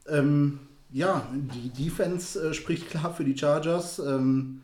[0.07, 0.59] Ähm,
[0.93, 3.97] ja, die Defense äh, spricht klar für die Chargers.
[3.97, 4.61] Ähm,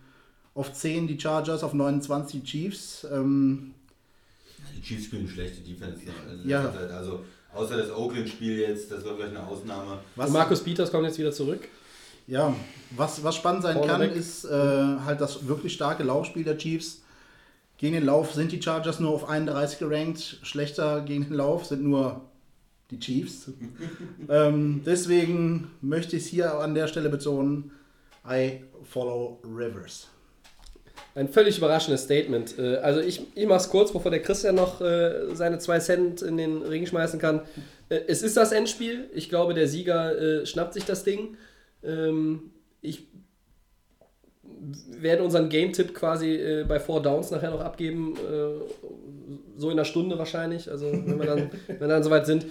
[0.53, 3.07] auf 10 die Chargers, auf 29 die Chiefs.
[3.11, 3.73] Ähm,
[4.77, 6.01] Die Chiefs spielen schlechte Defense.
[6.31, 6.61] in Ja.
[6.65, 6.91] letzter Zeit.
[6.91, 7.25] Also
[7.55, 9.97] außer das Oakland-Spiel jetzt, das war vielleicht eine Ausnahme.
[10.15, 11.67] was, Und Markus Peters kommt jetzt wieder zurück.
[12.27, 12.55] Ja,
[12.91, 14.15] was, was spannend sein kann, Vorneweg.
[14.15, 17.01] ist äh, halt das wirklich starke Laufspiel der Chiefs.
[17.77, 20.39] Gegen den Lauf sind die Chargers nur auf 31 gerankt.
[20.43, 22.21] Schlechter gegen den Lauf sind nur
[22.91, 23.51] die Chiefs.
[24.29, 27.71] ähm, deswegen möchte ich es hier an der Stelle betonen:
[28.29, 30.07] I follow Rivers.
[31.15, 32.57] Ein völlig überraschendes Statement.
[32.57, 36.21] Äh, Also ich, ich mache es kurz, bevor der Christian noch äh, seine zwei Cent
[36.21, 37.41] in den Ring schmeißen kann.
[37.89, 39.09] Äh, Es ist das Endspiel.
[39.13, 41.35] Ich glaube, der Sieger schnappt sich das Ding.
[41.85, 43.07] Ähm, Ich
[44.99, 48.15] werde unseren Game-Tipp quasi äh, bei Four Downs nachher noch abgeben.
[48.17, 48.61] äh,
[49.57, 50.69] So in einer Stunde wahrscheinlich.
[50.69, 52.45] Also wenn wir dann, wenn wir dann soweit sind.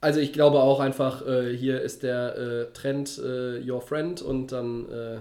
[0.00, 4.50] Also ich glaube auch einfach, äh, hier ist der äh, Trend äh, Your Friend und
[4.50, 5.18] dann äh,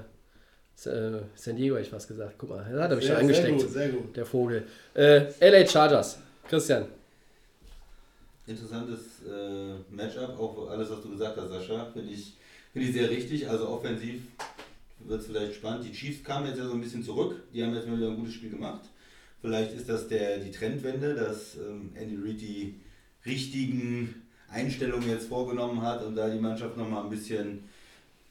[0.74, 2.36] San Diego, hätte ich fast gesagt.
[2.39, 4.16] Guck mal, da hat er mich schon angesteckt, sehr gut.
[4.16, 4.64] der Vogel.
[4.95, 6.18] Äh, LA Chargers.
[6.49, 6.86] Christian.
[8.47, 12.34] Interessantes äh, Matchup, auch alles, was du gesagt hast, Sascha, finde ich,
[12.74, 13.49] finde ich sehr richtig.
[13.49, 14.22] Also offensiv
[14.99, 15.86] wird es vielleicht spannend.
[15.86, 17.36] Die Chiefs kamen jetzt ja so ein bisschen zurück.
[17.53, 18.82] Die haben jetzt mal wieder ein gutes Spiel gemacht.
[19.41, 22.76] Vielleicht ist das der, die Trendwende, dass ähm, Andy Reid die
[23.26, 27.63] richtigen Einstellungen jetzt vorgenommen hat und da die Mannschaft nochmal ein bisschen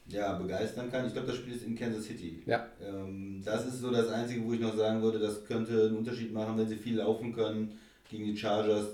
[0.06, 1.06] ja, begeistern kann.
[1.06, 2.42] Ich glaube, das Spiel ist in Kansas City.
[2.46, 2.66] Ja.
[2.82, 6.32] Ähm, das ist so das Einzige, wo ich noch sagen würde, das könnte einen Unterschied
[6.32, 7.78] machen, wenn sie viel laufen können
[8.08, 8.86] gegen die Chargers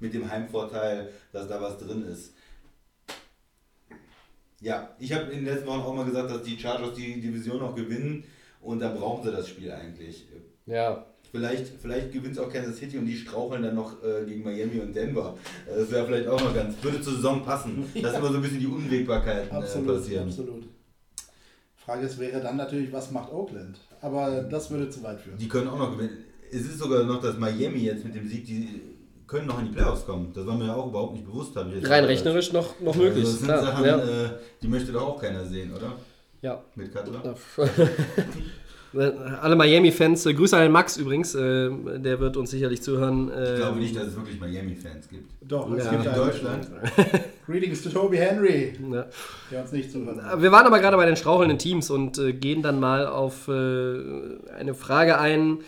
[0.00, 2.34] mit dem Heimvorteil, dass da was drin ist.
[4.62, 7.58] Ja, ich habe in den letzten Wochen auch mal gesagt, dass die Chargers die Division
[7.58, 8.24] noch gewinnen
[8.60, 10.24] und dann brauchen sie das Spiel eigentlich.
[10.66, 11.04] Ja.
[11.32, 14.94] Vielleicht, vielleicht gewinnt auch Kansas City und die straucheln dann noch äh, gegen Miami und
[14.94, 15.36] Denver.
[15.66, 18.42] Äh, Das wäre vielleicht auch noch ganz, würde zur Saison passen, dass immer so ein
[18.42, 20.28] bisschen die Unwägbarkeiten äh, Absolut, passieren.
[20.28, 20.64] absolut.
[21.76, 23.78] Frage ist, wäre dann natürlich, was macht Oakland?
[24.00, 25.38] Aber das würde zu weit führen.
[25.38, 26.18] Die können auch noch gewinnen.
[26.52, 28.68] Es ist sogar noch, dass Miami jetzt mit dem Sieg, die
[29.32, 30.30] können noch in die Playoffs kommen.
[30.34, 31.56] Das war mir ja auch überhaupt nicht bewusst.
[31.56, 33.24] Habe ich jetzt Rein rechnerisch noch, noch möglich.
[33.24, 33.62] Also das sind klar.
[33.62, 33.98] Sachen, ja.
[33.98, 34.30] äh,
[34.62, 35.92] die möchte doch auch keiner sehen, oder?
[36.42, 36.62] ja.
[36.76, 37.34] Mit Cutler.
[39.40, 43.30] Alle Miami-Fans, äh, Grüße an den Max übrigens, äh, der wird uns sicherlich zuhören.
[43.32, 45.30] Äh, Ich glaube nicht, dass es wirklich Miami-Fans gibt.
[45.40, 45.90] Doch, es Ja.
[45.92, 46.68] gibt In Deutschland?
[47.46, 49.06] Greetings to Toby Henry, Ja.
[49.50, 50.18] der uns nicht zuhört.
[50.42, 53.52] Wir waren aber gerade bei den strauchelnden Teams und äh, gehen dann mal auf äh,
[54.54, 55.60] eine Frage ein.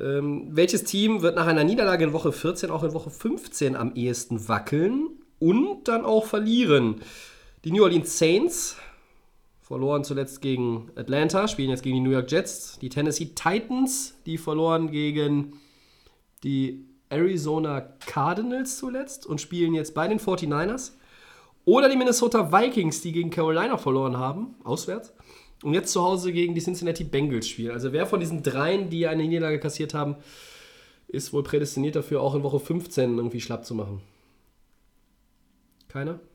[0.00, 3.94] Ähm, welches Team wird nach einer Niederlage in Woche 14 auch in Woche 15 am
[3.94, 7.02] ehesten wackeln und dann auch verlieren?
[7.64, 8.76] Die New Orleans Saints
[9.60, 12.78] verloren zuletzt gegen Atlanta, spielen jetzt gegen die New York Jets.
[12.80, 15.60] Die Tennessee Titans, die verloren gegen
[16.42, 20.92] die Arizona Cardinals zuletzt und spielen jetzt bei den 49ers.
[21.66, 25.12] Oder die Minnesota Vikings, die gegen Carolina verloren haben, auswärts.
[25.62, 27.72] Und jetzt zu Hause gegen die Cincinnati Bengals spielen.
[27.72, 30.16] Also wer von diesen dreien, die eine Niederlage kassiert haben,
[31.08, 34.00] ist wohl prädestiniert dafür, auch in Woche 15 irgendwie schlapp zu machen.
[35.88, 36.20] Keiner?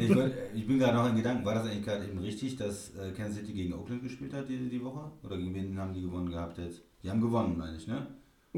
[0.00, 0.10] Ich,
[0.54, 3.40] ich bin gerade noch in Gedanken, war das eigentlich gerade eben richtig, dass äh, Kansas
[3.40, 5.10] City gegen Oakland gespielt hat die, die Woche?
[5.24, 6.82] Oder gegen wen haben die gewonnen gehabt jetzt?
[7.02, 8.06] Die haben gewonnen, meine ich, ne?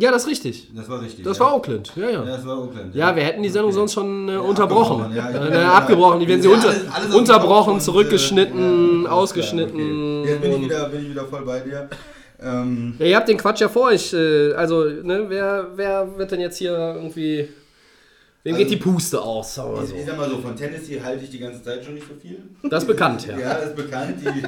[0.01, 0.71] Ja, das ist richtig.
[0.77, 1.25] Das war richtig.
[1.25, 1.45] Das ja.
[1.45, 1.93] war Oakland.
[1.97, 2.25] Ja, Ja, ja.
[2.25, 2.95] das war Oakland.
[2.95, 3.79] Ja, wir hätten die Sendung Okay.
[3.81, 5.03] sonst schon äh, Ja, unterbrochen.
[5.03, 5.73] abgebrochen, ja, äh, ja.
[5.75, 6.21] abgebrochen.
[6.21, 10.21] Die werden sie Ja, unter, alles- alles unterbrochen, und, zurückgeschnitten, ja, ausgeschnitten.
[10.21, 10.31] okay.
[10.31, 11.89] Jetzt bin ich, wieder, bin ich wieder voll bei dir.
[12.41, 14.13] Ähm, Ja, ihr habt den Quatsch ja vor euch.
[14.13, 17.49] äh, Also, ne, wer, wer wird denn jetzt hier irgendwie.
[18.45, 19.57] Wem Also- geht die Puste aus?
[19.57, 19.97] Sagen mal ich, so.
[19.97, 22.39] ich sag mal so, von Tennessee halte ich die ganze Zeit schon nicht so viel.
[22.71, 23.37] Das ist bekannt, ja.
[23.39, 24.15] Ja, das ist bekannt.
[24.23, 24.43] Die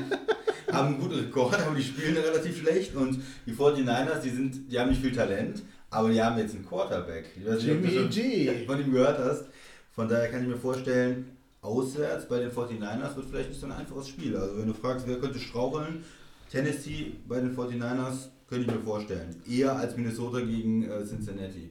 [0.72, 2.94] haben einen guten Rekord, aber die spielen relativ schlecht.
[2.94, 6.66] Und die 49ers, die, sind, die haben nicht viel Talent, aber die haben jetzt einen
[6.66, 7.26] Quarterback.
[7.38, 8.66] Ich weiß nicht, ob du Jimmy schon G.
[8.66, 9.44] von ihm gehört hast.
[9.92, 13.72] Von daher kann ich mir vorstellen, auswärts bei den 49ers wird vielleicht nicht so ein
[13.72, 14.36] einfaches Spiel.
[14.36, 16.04] Also wenn du fragst, wer könnte straucheln,
[16.50, 19.40] Tennessee bei den 49ers könnte ich mir vorstellen.
[19.48, 21.70] Eher als Minnesota gegen äh, Cincinnati.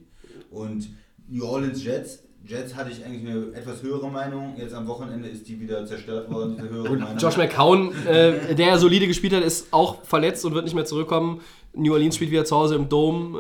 [0.52, 0.90] Und
[1.28, 4.56] New Orleans Jets, Jets hatte ich eigentlich eine etwas höhere Meinung.
[4.58, 7.18] Jetzt am Wochenende ist die wieder zerstört worden, diese höhere Meinung.
[7.18, 11.42] Josh McCown, äh, der solide gespielt hat, ist auch verletzt und wird nicht mehr zurückkommen.
[11.74, 13.38] New Orleans spielt wieder zu Hause im Dome,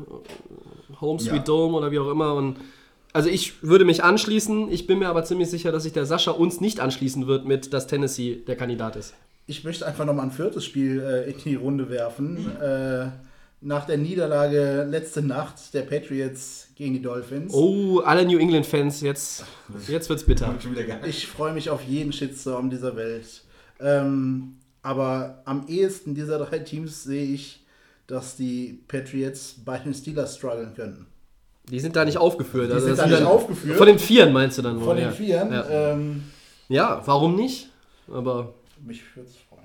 [0.00, 1.38] äh, Home Sweet Ja.
[1.42, 2.34] Dome oder wie auch immer.
[2.34, 2.56] Und
[3.12, 4.70] also ich würde mich anschließen.
[4.70, 7.72] Ich bin mir aber ziemlich sicher, dass sich der Sascha uns nicht anschließen wird mit,
[7.72, 9.14] dass Tennessee der Kandidat ist.
[9.46, 12.52] Ich möchte einfach nochmal ein viertes Spiel äh, in die Runde werfen.
[12.60, 13.06] Äh,
[13.62, 17.54] nach der Niederlage letzte Nacht der Patriots gegen die Dolphins.
[17.54, 19.44] Oh, alle New England-Fans, jetzt,
[19.88, 20.54] jetzt wird's bitter.
[21.06, 23.42] Ich freue mich auf jeden Shitstorm dieser Welt.
[23.80, 27.64] Ähm, aber am ehesten dieser drei Teams sehe ich,
[28.08, 31.06] dass die Patriots bei den Steelers strugglen könnten.
[31.70, 32.70] Die sind da nicht aufgeführt.
[32.70, 33.78] Die Also sind da nicht dann- aufgeführt.
[33.78, 34.84] Von den Vieren meinst du dann wohl?
[34.86, 35.12] Von den ja.
[35.12, 35.52] Vieren.
[35.52, 35.68] Ja.
[35.92, 36.24] Ähm,
[36.68, 37.70] ja, warum nicht?
[38.12, 38.54] Aber
[38.84, 39.62] mich würde es freuen.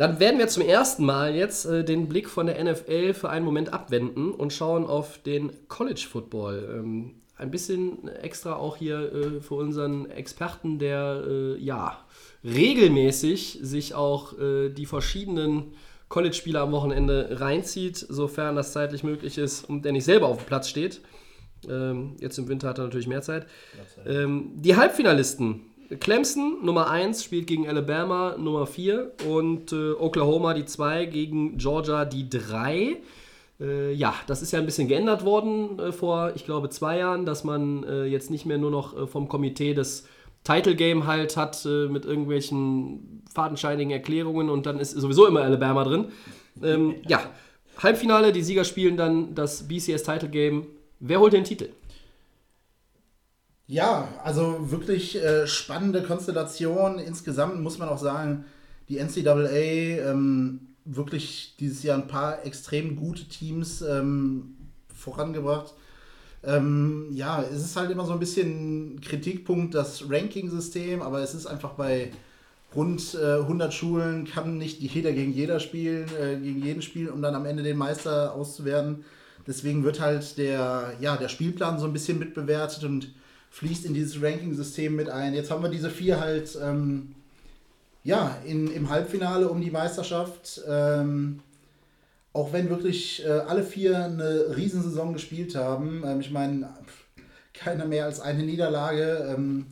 [0.00, 3.44] Dann werden wir zum ersten Mal jetzt äh, den Blick von der NFL für einen
[3.44, 6.74] Moment abwenden und schauen auf den College Football.
[6.74, 11.98] Ähm, ein bisschen extra auch hier äh, für unseren Experten, der äh, ja
[12.42, 15.74] regelmäßig sich auch äh, die verschiedenen
[16.08, 20.46] College-Spiele am Wochenende reinzieht, sofern das zeitlich möglich ist und der nicht selber auf dem
[20.46, 21.02] Platz steht.
[21.68, 23.46] Ähm, jetzt im Winter hat er natürlich mehr Zeit.
[24.06, 25.66] Ähm, die Halbfinalisten.
[25.98, 29.12] Clemson, Nummer 1, spielt gegen Alabama, Nummer 4.
[29.28, 32.96] Und äh, Oklahoma, die 2, gegen Georgia, die 3.
[33.60, 37.26] Äh, ja, das ist ja ein bisschen geändert worden äh, vor, ich glaube, zwei Jahren,
[37.26, 40.06] dass man äh, jetzt nicht mehr nur noch äh, vom Komitee das
[40.44, 45.84] Title Game halt hat äh, mit irgendwelchen fadenscheinigen Erklärungen und dann ist sowieso immer Alabama
[45.84, 46.06] drin.
[46.62, 47.20] Ähm, ja,
[47.78, 50.66] Halbfinale, die Sieger spielen dann das BCS Title Game.
[50.98, 51.68] Wer holt den Titel?
[53.70, 56.98] Ja, also wirklich äh, spannende Konstellation.
[56.98, 58.44] Insgesamt muss man auch sagen,
[58.88, 64.56] die NCAA ähm, wirklich dieses Jahr ein paar extrem gute Teams ähm,
[64.92, 65.72] vorangebracht.
[66.42, 71.46] Ähm, ja, es ist halt immer so ein bisschen Kritikpunkt, das Ranking-System, aber es ist
[71.46, 72.10] einfach bei
[72.74, 77.22] rund äh, 100 Schulen kann nicht jeder gegen jeder spielen, äh, gegen jeden spielen, um
[77.22, 79.04] dann am Ende den Meister auszuwerden.
[79.46, 83.12] Deswegen wird halt der, ja, der Spielplan so ein bisschen mitbewertet und
[83.50, 85.34] fließt in dieses Ranking-System mit ein.
[85.34, 87.14] Jetzt haben wir diese vier halt ähm,
[88.02, 90.62] ja, in, im Halbfinale um die Meisterschaft.
[90.66, 91.40] Ähm,
[92.32, 96.68] auch wenn wirklich äh, alle vier eine Riesensaison gespielt haben, ähm, ich meine,
[97.52, 99.66] keiner mehr als eine Niederlage, ähm,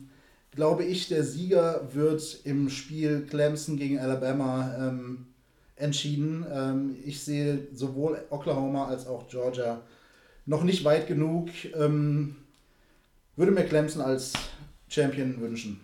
[0.53, 5.27] glaube ich, der Sieger wird im Spiel Clemson gegen Alabama ähm,
[5.77, 6.45] entschieden.
[6.51, 9.81] Ähm, ich sehe sowohl Oklahoma als auch Georgia
[10.45, 11.49] noch nicht weit genug.
[11.75, 12.35] Ähm,
[13.39, 14.33] würde mir Clemson als
[14.89, 15.79] Champion wünschen.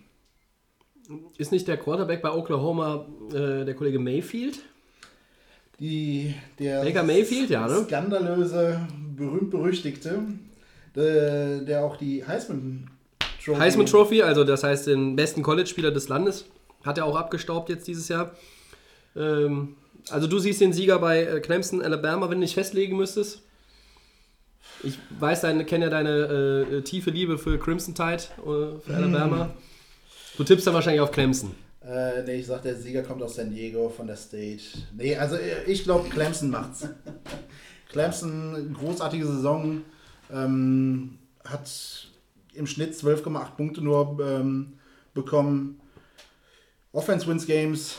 [1.38, 4.60] Ist nicht der Quarterback bei Oklahoma äh, der Kollege Mayfield?
[5.80, 7.84] Die, der Baker Mayfield, ja, ne?
[7.86, 8.80] skandalöse,
[9.16, 10.24] berühmt-berüchtigte,
[10.95, 12.89] der, der auch die Heisman
[13.43, 16.45] Trophy, Heisman Trophy, also das heißt den besten College-Spieler des Landes,
[16.84, 18.36] hat er auch abgestaubt jetzt dieses Jahr.
[19.16, 19.76] Ähm,
[20.10, 23.45] also du siehst den Sieger bei äh, Clemson, Alabama, wenn du dich festlegen müsstest.
[24.84, 29.49] Ich weiß, deine, kenne ja deine äh, tiefe Liebe für Crimson Tide, äh, für Alabama.
[30.38, 31.51] Du tippst dann wahrscheinlich auf Clemson.
[31.82, 34.63] Äh, nee, ich sag, der Sieger kommt aus San Diego von der State.
[34.97, 36.88] Nee, also äh, ich glaube, Clemson macht's.
[37.89, 39.82] Clemson, großartige Saison,
[40.32, 41.70] ähm, hat
[42.53, 44.74] im Schnitt 12,8 Punkte nur ähm,
[45.13, 45.80] bekommen.
[46.91, 47.97] Offense wins Games,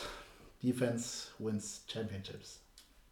[0.61, 2.59] Defense wins Championships.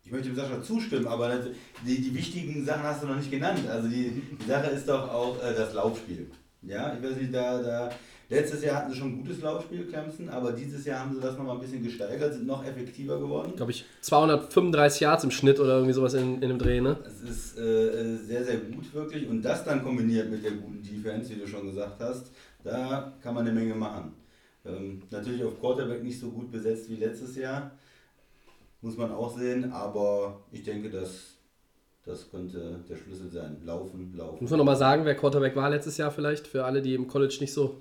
[0.05, 1.47] Ich möchte dem Sascha zustimmen, aber das,
[1.85, 3.61] die, die wichtigen Sachen hast du noch nicht genannt.
[3.67, 6.29] Also die, die Sache ist doch auch äh, das Laufspiel.
[6.61, 7.89] Ja, ich weiß nicht, da, da
[8.29, 11.35] letztes Jahr hatten sie schon ein gutes Laufspiel, Clemson, aber dieses Jahr haben sie das
[11.35, 13.53] nochmal ein bisschen gesteigert, sind noch effektiver geworden.
[13.55, 16.97] Glaube ich, 235 Yards im Schnitt oder irgendwie sowas in, in dem Dreh, ne?
[17.07, 21.31] Es ist äh, sehr, sehr gut wirklich und das dann kombiniert mit der guten Defense,
[21.31, 22.31] wie du schon gesagt hast,
[22.63, 24.13] da kann man eine Menge machen.
[24.65, 27.71] Ähm, natürlich auf Quarterback nicht so gut besetzt wie letztes Jahr
[28.86, 31.38] muss man auch sehen, aber ich denke, dass
[32.05, 33.57] das könnte der Schlüssel sein.
[33.65, 34.38] Laufen, laufen.
[34.41, 37.38] Muss man nochmal sagen, wer Quarterback war letztes Jahr vielleicht, für alle, die im College
[37.39, 37.77] nicht so.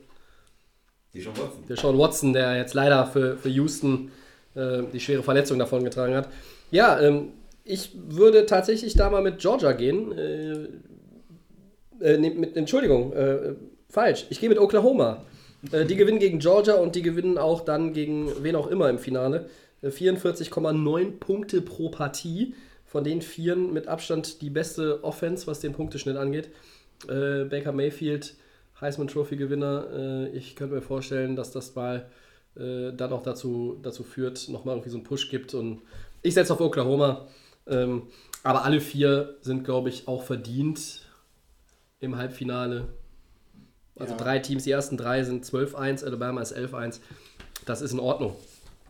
[1.12, 1.66] Die Sean Watson.
[1.68, 4.10] Der Sean Watson, der jetzt leider für, für Houston
[4.54, 6.30] äh, die schwere Verletzung davon getragen hat.
[6.70, 7.32] Ja, ähm,
[7.64, 10.10] ich würde tatsächlich da mal mit Georgia gehen.
[10.16, 10.68] Äh,
[12.00, 13.54] äh, mit, Entschuldigung, äh,
[13.90, 14.24] falsch.
[14.30, 15.22] Ich gehe mit Oklahoma.
[15.70, 18.98] Äh, die gewinnen gegen Georgia und die gewinnen auch dann gegen wen auch immer im
[18.98, 19.50] Finale.
[19.90, 22.54] 44,9 Punkte pro Partie.
[22.86, 26.50] Von den Vieren mit Abstand die beste Offense, was den Punkteschnitt angeht.
[27.08, 28.36] Äh, Baker Mayfield,
[28.80, 29.88] Heisman Trophy Gewinner.
[29.92, 32.08] Äh, ich könnte mir vorstellen, dass das mal
[32.56, 35.54] äh, dann auch dazu, dazu führt, nochmal irgendwie so einen Push gibt.
[35.54, 35.82] Und
[36.22, 37.26] ich setze auf Oklahoma.
[37.66, 38.02] Ähm,
[38.44, 41.00] aber alle vier sind, glaube ich, auch verdient
[41.98, 42.94] im Halbfinale.
[43.96, 44.18] Also ja.
[44.18, 47.00] drei Teams, die ersten drei sind 12-1, Alabama ist 11-1.
[47.66, 48.36] Das ist in Ordnung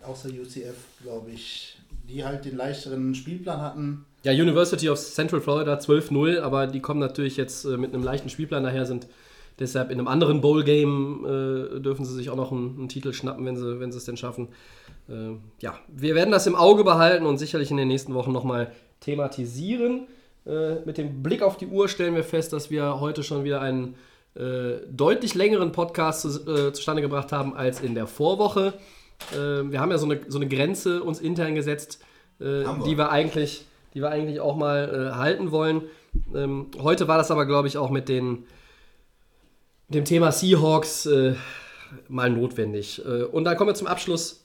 [0.07, 1.79] außer UCF, glaube ich,
[2.09, 4.05] die halt den leichteren Spielplan hatten.
[4.23, 8.29] Ja, University of Central Florida 12-0, aber die kommen natürlich jetzt äh, mit einem leichten
[8.29, 9.07] Spielplan daher, sind
[9.59, 13.45] deshalb in einem anderen Bowl-Game äh, dürfen sie sich auch noch einen, einen, Titel schnappen,
[13.45, 14.49] wenn sie, wenn es denn schaffen.
[15.09, 18.73] Äh, ja, wir werden das im Auge behalten und sicherlich in den nächsten Wochen nochmal
[19.01, 20.07] thematisieren.
[20.47, 23.61] Äh, mit dem Blick auf die Uhr stellen wir fest, dass wir heute schon wieder
[23.61, 23.95] einen
[24.35, 28.75] äh, deutlich längeren Podcast zu, äh, zustande gebracht haben als in der Vorwoche.
[29.33, 32.03] Äh, wir haben ja so eine, so eine Grenze uns intern gesetzt,
[32.41, 32.83] äh, wir.
[32.85, 35.83] die, wir eigentlich, die wir eigentlich auch mal äh, halten wollen.
[36.35, 38.45] Ähm, heute war das aber, glaube ich, auch mit den,
[39.89, 41.35] dem Thema Seahawks äh,
[42.09, 43.03] mal notwendig.
[43.05, 44.45] Äh, und dann kommen wir zum Abschluss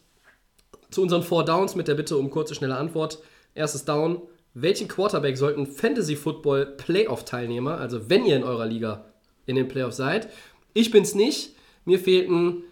[0.89, 3.19] zu unseren Four Downs mit der Bitte um kurze, schnelle Antwort.
[3.53, 4.21] Erstes Down.
[4.55, 9.05] Welchen Quarterback sollten Fantasy Football Playoff-Teilnehmer, also wenn ihr in eurer Liga
[9.45, 10.29] in den Playoffs seid,
[10.73, 11.55] ich bin's nicht,
[11.85, 12.63] mir fehlten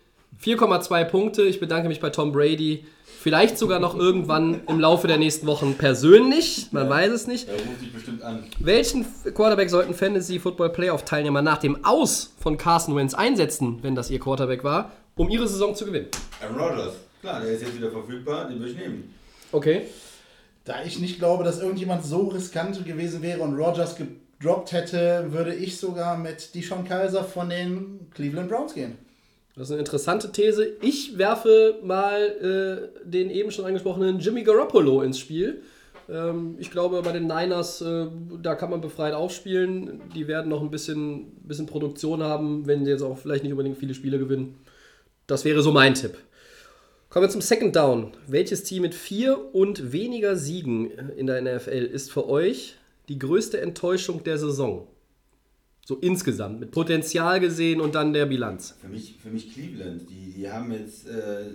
[0.43, 1.43] 4,2 Punkte.
[1.43, 2.85] Ich bedanke mich bei Tom Brady.
[3.19, 6.67] Vielleicht sogar noch irgendwann im Laufe der nächsten Wochen persönlich.
[6.71, 7.47] Man ja, weiß es nicht.
[7.47, 8.43] Er ruft dich bestimmt an.
[8.59, 13.95] Welchen Quarterback sollten Fantasy Football Playoff Teilnehmer nach dem Aus von Carson Wentz einsetzen, wenn
[13.95, 16.07] das ihr Quarterback war, um ihre Saison zu gewinnen?
[16.41, 16.93] Aaron Rodgers.
[17.21, 18.47] Klar, der ist jetzt wieder verfügbar.
[18.47, 19.13] Den würde ich nehmen.
[19.51, 19.81] Okay.
[20.63, 25.55] Da ich nicht glaube, dass irgendjemand so riskant gewesen wäre und Rodgers gedroppt hätte, würde
[25.55, 28.97] ich sogar mit Deshaun Kaiser von den Cleveland Browns gehen.
[29.57, 30.77] Das ist eine interessante These.
[30.81, 35.63] Ich werfe mal äh, den eben schon angesprochenen Jimmy Garoppolo ins Spiel.
[36.07, 38.05] Ähm, ich glaube, bei den Niners, äh,
[38.43, 39.99] da kann man befreit aufspielen.
[40.13, 43.79] Die werden noch ein bisschen, bisschen Produktion haben, wenn sie jetzt auch vielleicht nicht unbedingt
[43.79, 44.59] viele Spiele gewinnen.
[45.25, 46.13] Das wäre so mein Tipp.
[47.09, 48.11] Kommen wir zum Second Down.
[48.27, 52.75] Welches Team mit vier und weniger Siegen in der NFL ist für euch
[53.09, 54.87] die größte Enttäuschung der Saison?
[55.87, 58.75] So insgesamt, mit Potenzial gesehen und dann der Bilanz.
[58.81, 60.09] Für mich, für mich Cleveland.
[60.09, 61.45] Die, die haben jetzt äh,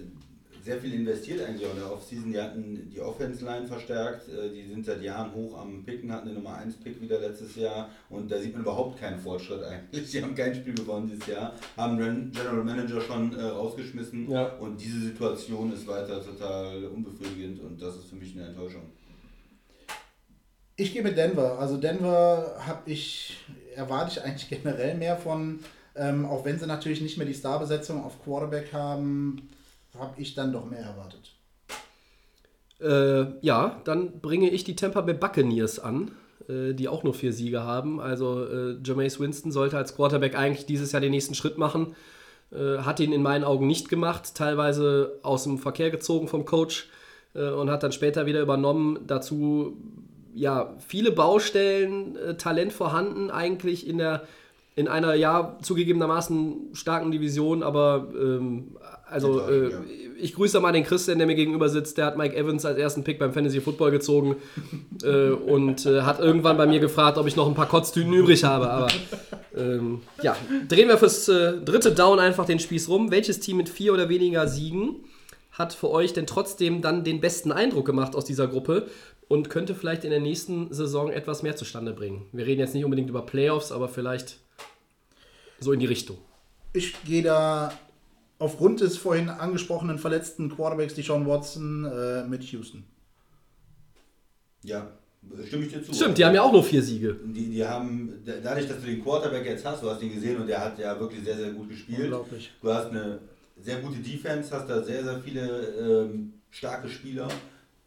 [0.65, 2.33] sehr viel investiert eigentlich auch in der Offseason.
[2.33, 4.31] Die hatten die Offense-Line verstärkt.
[4.31, 7.91] Äh, die sind seit Jahren hoch am Picken, hatten eine Nummer 1-Pick wieder letztes Jahr.
[8.09, 10.11] Und da sieht man überhaupt keinen Fortschritt eigentlich.
[10.11, 11.53] Die haben kein Spiel gewonnen dieses Jahr.
[11.77, 14.31] Haben den General Manager schon äh, rausgeschmissen.
[14.31, 14.47] Ja.
[14.55, 17.61] Und diese Situation ist weiter total unbefriedigend.
[17.61, 18.85] Und das ist für mich eine Enttäuschung.
[20.77, 21.59] Ich gehe mit Denver.
[21.59, 23.37] Also Denver habe ich
[23.75, 25.61] erwarte ich eigentlich generell mehr von.
[25.95, 29.51] Ähm, auch wenn sie natürlich nicht mehr die Starbesetzung auf Quarterback haben,
[29.99, 31.33] habe ich dann doch mehr erwartet.
[32.81, 36.13] Äh, ja, dann bringe ich die Tampa Bay Buccaneers an,
[36.49, 38.01] äh, die auch nur vier Siege haben.
[38.01, 41.95] Also äh, Jameis Winston sollte als Quarterback eigentlich dieses Jahr den nächsten Schritt machen.
[42.51, 46.89] Äh, hat ihn in meinen Augen nicht gemacht, teilweise aus dem Verkehr gezogen vom Coach
[47.35, 48.99] äh, und hat dann später wieder übernommen.
[49.07, 49.77] Dazu
[50.35, 54.23] ja, viele Baustellen, äh, Talent vorhanden eigentlich in der
[54.75, 58.77] in einer ja zugegebenermaßen starken Division, aber ähm,
[59.07, 59.71] also äh,
[60.19, 61.99] ich grüße mal den Christian, der mir gegenüber sitzt.
[61.99, 64.37] Der hat Mike Evans als ersten Pick beim Fantasy Football gezogen
[65.03, 68.45] äh, und äh, hat irgendwann bei mir gefragt, ob ich noch ein paar Kotztüten übrig
[68.45, 68.71] habe.
[68.71, 68.89] Aber
[69.55, 70.35] ähm, ja,
[70.69, 73.11] drehen wir fürs äh, dritte Down einfach den Spieß rum.
[73.11, 74.97] Welches Team mit vier oder weniger Siegen
[75.53, 78.87] hat für euch denn trotzdem dann den besten Eindruck gemacht aus dieser Gruppe
[79.33, 82.27] und könnte vielleicht in der nächsten Saison etwas mehr zustande bringen?
[82.33, 84.37] Wir reden jetzt nicht unbedingt über Playoffs, aber vielleicht
[85.59, 86.19] so in die Richtung.
[86.75, 87.73] Ich gehe da
[88.39, 92.85] aufgrund des vorhin angesprochenen verletzten Quarterbacks, die Sean Watson, äh, mit Houston.
[94.65, 94.93] Ja,
[95.47, 95.95] stimme ich dir zu.
[95.95, 97.17] Stimmt, die haben ja auch nur vier Siege.
[97.25, 100.47] Die, die haben, dadurch, dass du den Quarterback jetzt hast, du hast ihn gesehen und
[100.47, 102.01] der hat ja wirklich sehr, sehr gut gespielt.
[102.01, 102.51] Unglaublich.
[102.61, 103.19] Du hast eine
[103.59, 107.29] sehr gute Defense, hast da sehr, sehr viele ähm, starke Spieler.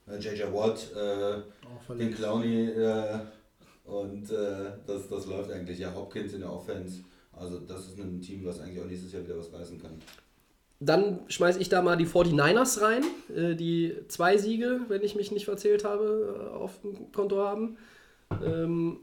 [0.08, 3.20] JJ äh, Watt, äh, den Clowney äh,
[3.86, 5.80] und äh, das, das läuft eigentlich.
[5.80, 7.01] Ja, Hopkins in der Offense.
[7.34, 9.99] Also das ist ein Team, was eigentlich auch nächstes Jahr wieder was reißen kann.
[10.80, 13.03] Dann schmeiße ich da mal die 49ers rein,
[13.36, 17.78] äh, die zwei Siege, wenn ich mich nicht verzählt habe, äh, auf dem Konto haben.
[18.43, 18.97] Ähm,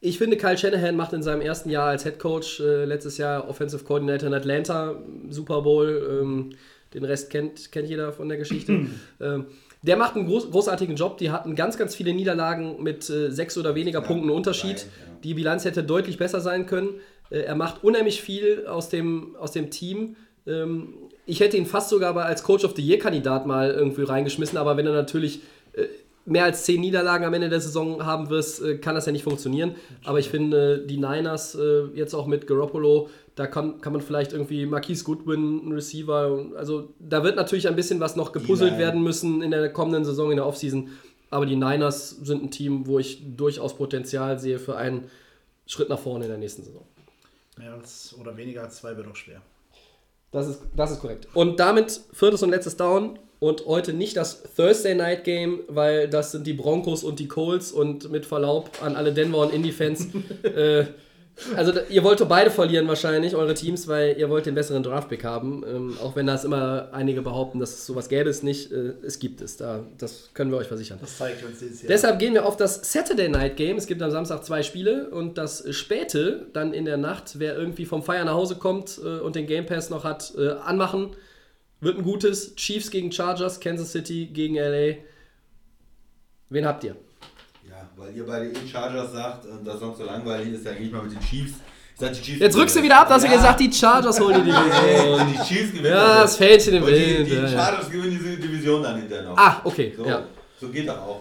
[0.00, 3.48] ich finde, Kyle Shanahan macht in seinem ersten Jahr als Head Coach äh, letztes Jahr
[3.48, 6.20] Offensive Coordinator in Atlanta, Super Bowl.
[6.22, 6.50] Ähm,
[6.94, 8.86] den Rest kennt, kennt jeder von der Geschichte.
[9.20, 9.46] ähm,
[9.82, 11.18] der macht einen groß, großartigen Job.
[11.18, 14.76] Die hatten ganz, ganz viele Niederlagen mit äh, sechs oder weniger ja, Punkten Unterschied.
[14.76, 15.20] Nein, ja.
[15.24, 17.00] Die Bilanz hätte deutlich besser sein können.
[17.30, 20.16] Äh, er macht unheimlich viel aus dem, aus dem Team.
[20.46, 20.94] Ähm,
[21.26, 24.86] ich hätte ihn fast sogar als Coach of the Year-Kandidat mal irgendwie reingeschmissen, aber wenn
[24.86, 25.40] er natürlich
[25.72, 25.86] äh,
[26.24, 29.24] mehr als zehn Niederlagen am Ende der Saison haben wirst, äh, kann das ja nicht
[29.24, 29.74] funktionieren.
[30.04, 31.58] Aber ich finde, die Niners
[31.94, 36.92] jetzt auch mit Garoppolo, da kann, kann man vielleicht irgendwie Marquise Goodwin, ein Receiver, also
[36.98, 40.36] da wird natürlich ein bisschen was noch gepuzzelt werden müssen in der kommenden Saison, in
[40.36, 40.90] der Offseason.
[41.30, 45.10] Aber die Niners sind ein Team, wo ich durchaus Potenzial sehe für einen
[45.66, 46.84] Schritt nach vorne in der nächsten Saison.
[47.56, 49.40] Mehr als oder weniger als zwei wird auch schwer.
[50.30, 51.28] Das ist, das ist korrekt.
[51.32, 56.32] Und damit viertes und letztes Down und heute nicht das Thursday Night Game, weil das
[56.32, 60.08] sind die Broncos und die Colts und mit Verlaub an alle Denver und Indy-Fans.
[60.42, 60.84] äh,
[61.56, 65.64] also ihr wollt beide verlieren wahrscheinlich, eure Teams, weil ihr wollt den besseren Draftpick haben.
[65.66, 68.70] Ähm, auch wenn das immer einige behaupten, dass es sowas gäbe es nicht.
[68.70, 69.56] Äh, es gibt es.
[69.56, 70.98] Da, das können wir euch versichern.
[71.00, 71.88] Das zeigt uns dieses Jahr.
[71.88, 73.76] Deshalb gehen wir auf das Saturday Night Game.
[73.76, 77.86] Es gibt am Samstag zwei Spiele und das späte dann in der Nacht, wer irgendwie
[77.86, 81.16] vom Feiern nach Hause kommt äh, und den Game Pass noch hat, äh, anmachen.
[81.80, 82.54] Wird ein gutes.
[82.56, 84.96] Chiefs gegen Chargers, Kansas City gegen LA.
[86.50, 86.94] Wen habt ihr?
[88.02, 90.92] Weil ihr beide eh Chargers sagt und das sonst so langweilig ist, dann gehe ich
[90.92, 91.54] mal mit den Chiefs.
[91.98, 93.30] Sag, Chiefs Jetzt rückst du wieder ab, dass ja.
[93.30, 95.32] du gesagt die Chargers holen die Division.
[95.32, 95.94] die Chiefs gewinnen.
[95.94, 97.26] Ja, das Fältchen im Wind.
[97.28, 99.36] Die, die Chargers gewinnen diese Division dann hinterher noch.
[99.36, 99.94] Ah, okay.
[99.96, 100.22] So, ja.
[100.60, 101.20] so geht doch auch.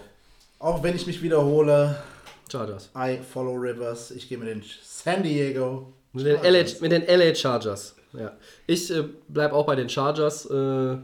[0.60, 1.98] Auch wenn ich mich wiederhole.
[2.52, 2.90] Chargers.
[2.96, 4.12] I follow Rivers.
[4.12, 5.94] Ich gehe mit den San Diego.
[6.14, 7.96] Mit den, LA, mit den LA Chargers.
[8.14, 8.34] Ja.
[8.68, 10.46] Ich äh, bleibe auch bei den Chargers.
[10.46, 10.98] Äh,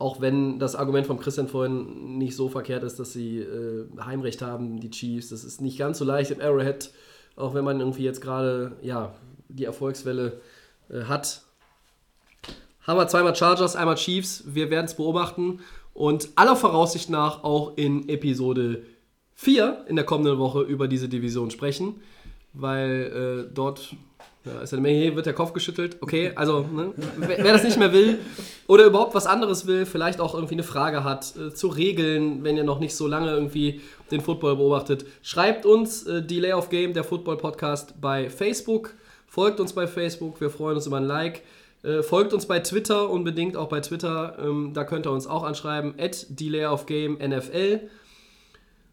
[0.00, 4.40] auch wenn das Argument von Christian vorhin nicht so verkehrt ist, dass sie äh, Heimrecht
[4.40, 5.28] haben, die Chiefs.
[5.28, 6.90] Das ist nicht ganz so leicht im Arrowhead,
[7.36, 9.14] auch wenn man irgendwie jetzt gerade ja,
[9.48, 10.40] die Erfolgswelle
[10.88, 11.42] äh, hat.
[12.86, 14.42] Haben wir zweimal Chargers, einmal Chiefs.
[14.46, 15.60] Wir werden es beobachten
[15.92, 18.84] und aller Voraussicht nach auch in Episode
[19.34, 22.00] 4 in der kommenden Woche über diese Division sprechen,
[22.54, 23.94] weil äh, dort
[24.44, 25.98] ja, ist eine Menge, wird der Kopf geschüttelt.
[26.00, 28.18] Okay, also, ne, wer, wer, das nicht mehr will
[28.66, 32.56] oder überhaupt was anderes will, vielleicht auch irgendwie eine Frage hat äh, zu Regeln, wenn
[32.56, 36.94] ihr noch nicht so lange irgendwie den Football beobachtet, schreibt uns äh, Delay of Game,
[36.94, 38.94] der Football Podcast, bei Facebook.
[39.26, 41.42] Folgt uns bei Facebook, wir freuen uns über ein Like.
[41.82, 44.38] Äh, folgt uns bei Twitter, unbedingt auch bei Twitter.
[44.40, 47.90] Ähm, da könnt ihr uns auch anschreiben, at Delay of Game NFL.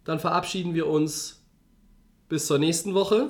[0.04, 1.42] Dann verabschieden wir uns
[2.28, 3.30] bis zur nächsten Woche.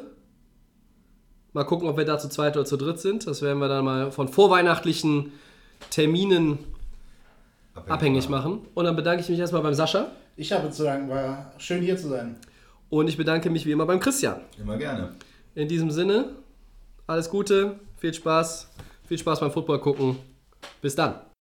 [1.54, 3.26] Mal gucken, ob wir da zu zweit oder zu dritt sind.
[3.28, 5.32] Das werden wir dann mal von vorweihnachtlichen
[5.90, 6.60] Terminen
[7.74, 8.60] abhängig, abhängig machen.
[8.74, 10.12] Und dann bedanke ich mich erstmal beim Sascha.
[10.36, 12.36] Ich habe zu sagen, war schön hier zu sein.
[12.90, 14.42] Und ich bedanke mich wie immer beim Christian.
[14.60, 15.16] Immer gerne.
[15.56, 16.30] In diesem Sinne,
[17.08, 18.70] alles Gute, viel Spaß,
[19.08, 20.18] viel Spaß beim Football gucken.
[20.82, 21.16] Bis dann.